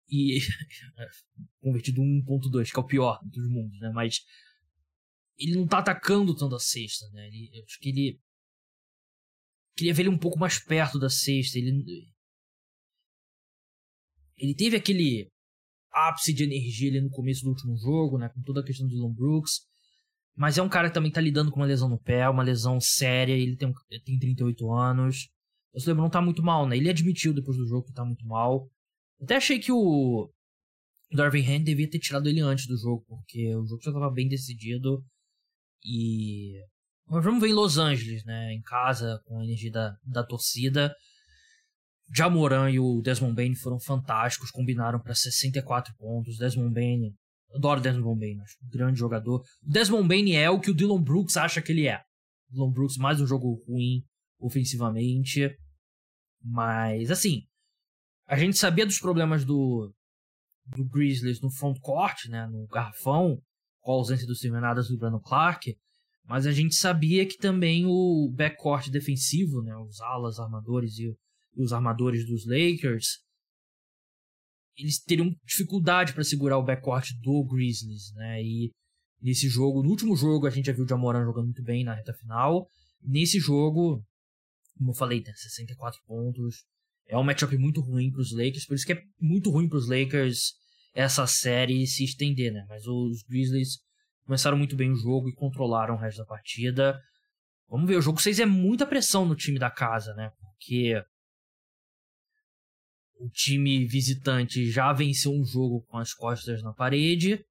e 0.10 0.40
convertido 1.62 2.02
1.2, 2.02 2.72
que 2.72 2.80
é 2.80 2.82
o 2.82 2.88
pior 2.88 3.20
dos 3.24 3.50
mundos, 3.50 3.80
né? 3.80 3.92
Mas 3.94 4.22
ele 5.38 5.56
não 5.56 5.68
tá 5.68 5.80
atacando 5.80 6.36
tanto 6.36 6.56
a 6.56 6.60
cesta, 6.60 7.10
né? 7.12 7.28
Ele, 7.28 7.50
eu 7.54 7.64
acho 7.64 7.80
que 7.80 7.90
ele 7.90 8.20
queria 9.76 9.94
ver 9.94 10.04
ele 10.04 10.10
um 10.10 10.18
pouco 10.18 10.40
mais 10.40 10.58
perto 10.58 10.98
da 10.98 11.10
cesta. 11.10 11.60
Ele 11.60 12.12
ele 14.38 14.56
teve 14.56 14.76
aquele 14.76 15.32
ápice 15.92 16.34
de 16.34 16.44
energia 16.44 16.90
ali 16.90 17.02
no 17.02 17.10
começo 17.10 17.44
do 17.44 17.50
último 17.50 17.76
jogo, 17.78 18.18
né, 18.18 18.30
com 18.30 18.42
toda 18.44 18.62
a 18.62 18.64
questão 18.64 18.88
do 18.88 18.94
Dylan 18.94 19.14
Brooks. 19.14 19.68
Mas 20.38 20.56
é 20.56 20.62
um 20.62 20.70
cara 20.70 20.88
que 20.88 20.94
também 20.94 21.12
tá 21.12 21.20
lidando 21.20 21.50
com 21.50 21.60
uma 21.60 21.66
lesão 21.66 21.90
no 21.90 22.00
pé, 22.00 22.30
uma 22.30 22.44
lesão 22.44 22.80
séria, 22.80 23.34
ele 23.34 23.58
tem, 23.58 23.74
tem 24.06 24.20
38 24.20 24.72
anos. 24.72 25.30
O 25.74 25.80
LeBron 25.86 26.10
tá 26.12 26.22
muito 26.22 26.44
mal, 26.44 26.68
né? 26.68 26.78
Ele 26.78 26.92
admitiu 26.92 27.34
depois 27.34 27.58
do 27.58 27.68
jogo 27.68 27.88
que 27.88 27.94
tá 27.94 28.06
muito 28.06 28.24
mal. 28.24 28.70
Até 29.20 29.36
achei 29.36 29.58
que 29.58 29.72
o 29.72 30.32
Darvin 31.12 31.42
Hand 31.42 31.64
devia 31.64 31.90
ter 31.90 31.98
tirado 31.98 32.30
ele 32.30 32.40
antes 32.40 32.68
do 32.68 32.78
jogo, 32.78 33.04
porque 33.08 33.56
o 33.56 33.66
jogo 33.66 33.82
já 33.84 33.92
tava 33.92 34.12
bem 34.12 34.28
decidido. 34.28 35.04
E. 35.84 36.54
Mas 37.08 37.24
vamos 37.24 37.42
ver 37.42 37.50
em 37.50 37.54
Los 37.54 37.80
Angeles, 37.80 38.24
né? 38.24 38.54
Em 38.54 38.62
casa, 38.62 39.20
com 39.26 39.40
a 39.40 39.44
energia 39.44 39.72
da, 39.72 39.96
da 40.04 40.24
torcida. 40.24 40.94
Jamoran 42.14 42.70
e 42.70 42.80
o 42.80 43.02
Desmond 43.02 43.34
Bain 43.34 43.56
foram 43.56 43.80
fantásticos, 43.80 44.52
combinaram 44.52 45.00
para 45.00 45.16
64 45.16 45.96
pontos. 45.98 46.38
Desmond 46.38 46.74
Bain, 46.74 47.12
adoro 47.54 47.82
Desmond 47.82 48.20
Bain, 48.20 48.40
acho 48.42 48.58
um 48.64 48.70
grande 48.70 49.00
jogador. 49.00 49.42
O 49.64 49.70
Desmond 49.70 50.08
Bain 50.08 50.32
é 50.34 50.50
o 50.50 50.60
que 50.60 50.72
o 50.72 50.74
Dylan 50.74 51.02
Brooks 51.02 51.38
acha 51.38 51.62
que 51.62 51.72
ele 51.72 51.88
é. 51.88 52.02
Dylan 52.50 52.72
Brooks 52.72 52.98
mais 52.98 53.20
um 53.20 53.28
jogo 53.28 53.64
ruim 53.68 54.04
ofensivamente, 54.40 55.56
mas 56.44 57.10
assim, 57.12 57.44
a 58.28 58.38
gente 58.38 58.58
sabia 58.58 58.86
dos 58.86 59.00
problemas 59.00 59.44
do 59.44 59.94
do 60.66 60.84
Grizzlies 60.84 61.42
no 61.42 61.50
front 61.50 61.80
court, 61.80 62.26
né, 62.28 62.46
no 62.48 62.68
garrafão, 62.68 63.42
com 63.80 63.92
a 63.92 63.96
ausência 63.96 64.28
do 64.28 64.36
Steven 64.36 64.64
Adams 64.66 64.90
e 64.90 64.92
do 64.92 64.98
Brandon 64.98 65.22
Clark, 65.22 65.78
mas 66.26 66.46
a 66.46 66.52
gente 66.52 66.76
sabia 66.76 67.26
que 67.26 67.38
também 67.38 67.86
o 67.86 68.30
backcourt 68.36 68.90
defensivo, 68.90 69.62
né, 69.62 69.76
os 69.78 70.02
alas, 70.02 70.40
armadores 70.40 71.00
e 71.00 71.16
os 71.56 71.72
armadores 71.72 72.28
dos 72.28 72.46
Lakers, 72.46 73.20
eles 74.78 75.00
teriam 75.00 75.36
dificuldade 75.46 76.14
para 76.14 76.24
segurar 76.24 76.58
o 76.58 76.64
backcourt 76.64 77.10
do 77.22 77.44
Grizzlies, 77.46 78.14
né? 78.14 78.42
E 78.42 78.72
nesse 79.22 79.50
jogo, 79.50 79.82
no 79.82 79.90
último 79.90 80.16
jogo, 80.16 80.46
a 80.46 80.50
gente 80.50 80.68
já 80.68 80.74
viu 80.74 80.86
o 80.86 80.88
Jamoran 80.88 81.26
jogando 81.26 81.46
muito 81.46 81.64
bem 81.64 81.84
na 81.84 81.96
reta 81.96 82.14
final. 82.14 82.68
Nesse 83.02 83.40
jogo, 83.40 84.04
como 84.78 84.92
eu 84.92 84.96
falei, 84.96 85.22
tem 85.22 85.34
64 85.34 86.00
pontos. 86.06 86.66
É 87.08 87.18
um 87.18 87.24
matchup 87.24 87.58
muito 87.58 87.82
ruim 87.82 88.12
para 88.12 88.22
os 88.22 88.32
Lakers, 88.32 88.66
por 88.66 88.76
isso 88.76 88.86
que 88.86 88.94
é 88.94 89.02
muito 89.20 89.50
ruim 89.50 89.68
para 89.68 89.78
os 89.78 89.88
Lakers 89.90 90.54
essa 90.94 91.26
série 91.26 91.86
se 91.88 92.04
estender, 92.04 92.52
né? 92.52 92.66
Mas 92.68 92.86
os 92.86 93.24
Grizzlies 93.24 93.80
começaram 94.26 94.58
muito 94.58 94.76
bem 94.76 94.92
o 94.92 94.96
jogo 94.96 95.30
e 95.30 95.34
controlaram 95.34 95.96
o 95.96 95.98
resto 95.98 96.18
da 96.18 96.26
partida. 96.26 97.00
Vamos 97.70 97.88
ver, 97.88 97.98
o 97.98 98.02
jogo 98.02 98.22
6 98.22 98.40
é 98.40 98.46
muita 98.46 98.86
pressão 98.86 99.26
no 99.26 99.36
time 99.36 99.58
da 99.58 99.70
casa, 99.70 100.14
né? 100.16 100.32
Porque 100.40 101.02
o 103.20 103.30
time 103.30 103.86
visitante 103.86 104.70
já 104.70 104.94
venceu 104.94 105.32
um 105.32 105.46
jogo 105.46 105.82
com 105.88 105.98
as 105.98 106.14
costas 106.14 106.62
na 106.62 106.74
parede. 106.74 107.44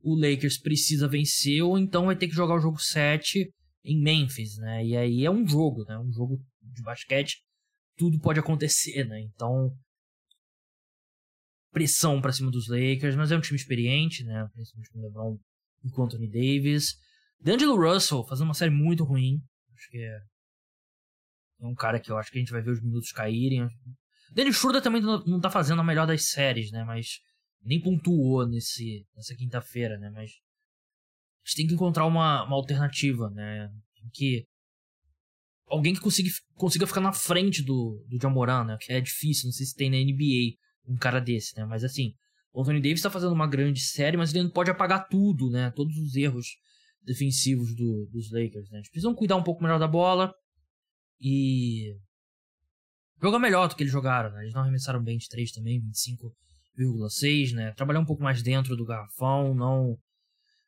O 0.00 0.14
Lakers 0.14 0.58
precisa 0.58 1.08
vencer, 1.08 1.62
ou 1.62 1.78
então 1.78 2.06
vai 2.06 2.16
ter 2.16 2.28
que 2.28 2.34
jogar 2.34 2.54
o 2.54 2.60
jogo 2.60 2.78
7 2.78 3.50
em 3.84 4.00
Memphis, 4.00 4.56
né? 4.58 4.84
E 4.84 4.96
aí 4.96 5.24
é 5.24 5.30
um 5.30 5.46
jogo, 5.46 5.84
né? 5.84 5.98
Um 5.98 6.12
jogo 6.12 6.38
de 6.62 6.82
basquete, 6.82 7.42
tudo 7.96 8.20
pode 8.20 8.38
acontecer, 8.38 9.04
né? 9.04 9.20
Então, 9.20 9.72
pressão 11.72 12.20
para 12.20 12.32
cima 12.32 12.50
dos 12.50 12.68
Lakers, 12.68 13.16
mas 13.16 13.32
é 13.32 13.36
um 13.36 13.40
time 13.40 13.56
experiente, 13.56 14.24
né? 14.24 14.48
Principalmente 14.52 14.90
com 14.90 14.98
o 14.98 15.02
LeBron 15.02 15.38
e 15.84 15.90
com 15.90 16.02
o 16.02 16.04
Anthony 16.04 16.28
Davis. 16.28 16.94
D'Angelo 17.40 17.76
Russell 17.76 18.24
fazendo 18.26 18.48
uma 18.48 18.54
série 18.54 18.70
muito 18.70 19.04
ruim. 19.04 19.40
Acho 19.74 19.90
que 19.90 19.98
é, 19.98 20.18
é 21.60 21.66
um 21.66 21.74
cara 21.74 22.00
que 22.00 22.10
eu 22.10 22.18
acho 22.18 22.30
que 22.30 22.38
a 22.38 22.40
gente 22.40 22.52
vai 22.52 22.62
ver 22.62 22.70
os 22.70 22.82
minutos 22.82 23.12
caírem. 23.12 23.68
Dennis 24.32 24.56
Schroeder 24.56 24.82
também 24.82 25.00
não 25.02 25.40
tá 25.40 25.50
fazendo 25.50 25.80
a 25.80 25.84
melhor 25.84 26.06
das 26.06 26.28
séries, 26.28 26.70
né? 26.70 26.84
Mas 26.84 27.20
nem 27.62 27.80
pontuou 27.80 28.46
nesse, 28.46 29.06
nessa 29.14 29.34
quinta-feira, 29.34 29.98
né? 29.98 30.10
Mas 30.10 30.30
a 30.30 31.48
gente 31.48 31.56
tem 31.56 31.66
que 31.66 31.74
encontrar 31.74 32.06
uma, 32.06 32.44
uma 32.44 32.56
alternativa, 32.56 33.30
né? 33.30 33.70
Que 34.12 34.46
alguém 35.66 35.94
que 35.94 36.00
consiga, 36.00 36.30
consiga 36.54 36.86
ficar 36.86 37.00
na 37.00 37.12
frente 37.12 37.62
do, 37.62 38.04
do 38.08 38.20
Jamoran, 38.20 38.64
né? 38.64 38.76
Que 38.80 38.92
é 38.92 39.00
difícil, 39.00 39.46
não 39.46 39.52
sei 39.52 39.66
se 39.66 39.74
tem 39.74 39.90
na 39.90 39.96
NBA 39.96 40.56
um 40.86 40.96
cara 40.96 41.20
desse, 41.20 41.56
né? 41.56 41.64
Mas 41.64 41.84
assim, 41.84 42.14
o 42.52 42.62
Anthony 42.62 42.80
Davis 42.80 43.02
tá 43.02 43.10
fazendo 43.10 43.32
uma 43.32 43.46
grande 43.46 43.80
série, 43.80 44.16
mas 44.16 44.32
ele 44.32 44.44
não 44.44 44.50
pode 44.50 44.70
apagar 44.70 45.08
tudo, 45.08 45.50
né? 45.50 45.70
Todos 45.72 45.96
os 45.96 46.14
erros 46.16 46.46
defensivos 47.02 47.74
do, 47.74 48.08
dos 48.12 48.30
Lakers, 48.30 48.70
né? 48.70 48.78
Eles 48.78 48.90
precisam 48.90 49.14
cuidar 49.14 49.36
um 49.36 49.42
pouco 49.42 49.62
melhor 49.62 49.78
da 49.78 49.88
bola 49.88 50.32
e 51.20 51.96
Jogar 53.20 53.38
melhor 53.38 53.68
do 53.68 53.74
que 53.74 53.82
eles 53.82 53.92
jogaram, 53.92 54.30
né? 54.30 54.42
Eles 54.42 54.54
não 54.54 54.62
arremessaram 54.62 55.02
bem 55.02 55.16
de 55.16 55.28
3 55.28 55.50
também, 55.52 55.80
25,6, 55.80 57.52
né? 57.52 57.72
Trabalhar 57.72 58.00
um 58.00 58.04
pouco 58.04 58.22
mais 58.22 58.42
dentro 58.42 58.76
do 58.76 58.84
garrafão, 58.84 59.54
não. 59.54 59.98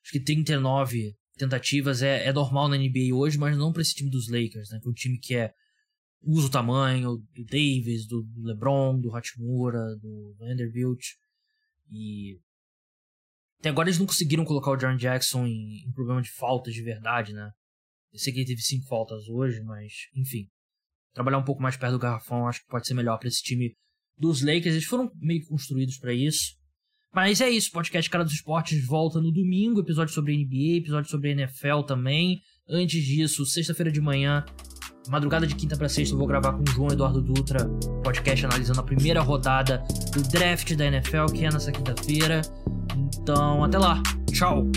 Acho 0.02 0.12
que 0.12 0.20
39 0.20 1.14
tentativas 1.36 2.02
é, 2.02 2.24
é 2.24 2.32
normal 2.32 2.68
na 2.68 2.78
NBA 2.78 3.14
hoje, 3.14 3.36
mas 3.38 3.56
não 3.56 3.72
para 3.72 3.82
esse 3.82 3.94
time 3.94 4.10
dos 4.10 4.28
Lakers, 4.28 4.70
né? 4.70 4.80
Que 4.80 4.88
é 4.88 4.90
um 4.90 4.94
time 4.94 5.18
que 5.18 5.34
é. 5.34 5.52
usa 6.22 6.46
o 6.46 6.50
tamanho 6.50 7.18
do 7.34 7.44
Davis, 7.44 8.06
do, 8.06 8.26
LeBron, 8.38 8.98
do 8.98 9.14
Hachimura, 9.14 9.96
do 9.96 10.34
Vanderbilt. 10.38 11.04
E. 11.90 12.40
Até 13.60 13.68
agora 13.68 13.88
eles 13.88 13.98
não 13.98 14.06
conseguiram 14.06 14.44
colocar 14.44 14.70
o 14.70 14.78
Jaron 14.78 14.96
Jackson 14.96 15.44
em, 15.44 15.84
em 15.86 15.92
problema 15.92 16.22
de 16.22 16.30
faltas 16.30 16.72
de 16.72 16.82
verdade, 16.82 17.34
né? 17.34 17.50
Eu 18.10 18.18
sei 18.18 18.32
que 18.32 18.38
ele 18.38 18.46
teve 18.46 18.62
cinco 18.62 18.86
faltas 18.86 19.28
hoje, 19.28 19.60
mas 19.60 19.92
enfim 20.14 20.48
trabalhar 21.18 21.38
um 21.38 21.44
pouco 21.44 21.60
mais 21.60 21.76
perto 21.76 21.94
do 21.94 21.98
garrafão, 21.98 22.46
acho 22.46 22.60
que 22.60 22.68
pode 22.68 22.86
ser 22.86 22.94
melhor 22.94 23.18
para 23.18 23.28
esse 23.28 23.42
time 23.42 23.74
dos 24.16 24.40
Lakers. 24.40 24.66
Eles 24.66 24.84
foram 24.84 25.10
meio 25.20 25.44
construídos 25.46 25.98
para 25.98 26.14
isso. 26.14 26.56
Mas 27.12 27.40
é 27.40 27.50
isso, 27.50 27.72
podcast 27.72 28.08
Cara 28.08 28.22
dos 28.22 28.34
Esportes 28.34 28.84
volta 28.86 29.20
no 29.20 29.32
domingo, 29.32 29.80
episódio 29.80 30.14
sobre 30.14 30.36
NBA, 30.36 30.78
episódio 30.78 31.10
sobre 31.10 31.30
NFL 31.30 31.80
também. 31.86 32.40
Antes 32.68 33.02
disso, 33.02 33.44
sexta-feira 33.46 33.90
de 33.90 34.00
manhã, 34.00 34.44
madrugada 35.08 35.46
de 35.46 35.56
quinta 35.56 35.76
para 35.76 35.88
sexta, 35.88 36.14
eu 36.14 36.18
vou 36.18 36.26
gravar 36.26 36.52
com 36.52 36.62
o 36.62 36.70
João 36.70 36.92
Eduardo 36.92 37.22
Dutra, 37.22 37.66
podcast 38.04 38.44
analisando 38.44 38.80
a 38.80 38.84
primeira 38.84 39.20
rodada 39.20 39.82
do 40.12 40.22
draft 40.22 40.72
da 40.74 40.86
NFL, 40.86 41.26
que 41.34 41.46
é 41.46 41.50
nessa 41.50 41.72
quinta-feira. 41.72 42.42
Então, 42.94 43.64
até 43.64 43.78
lá. 43.78 44.02
Tchau. 44.30 44.70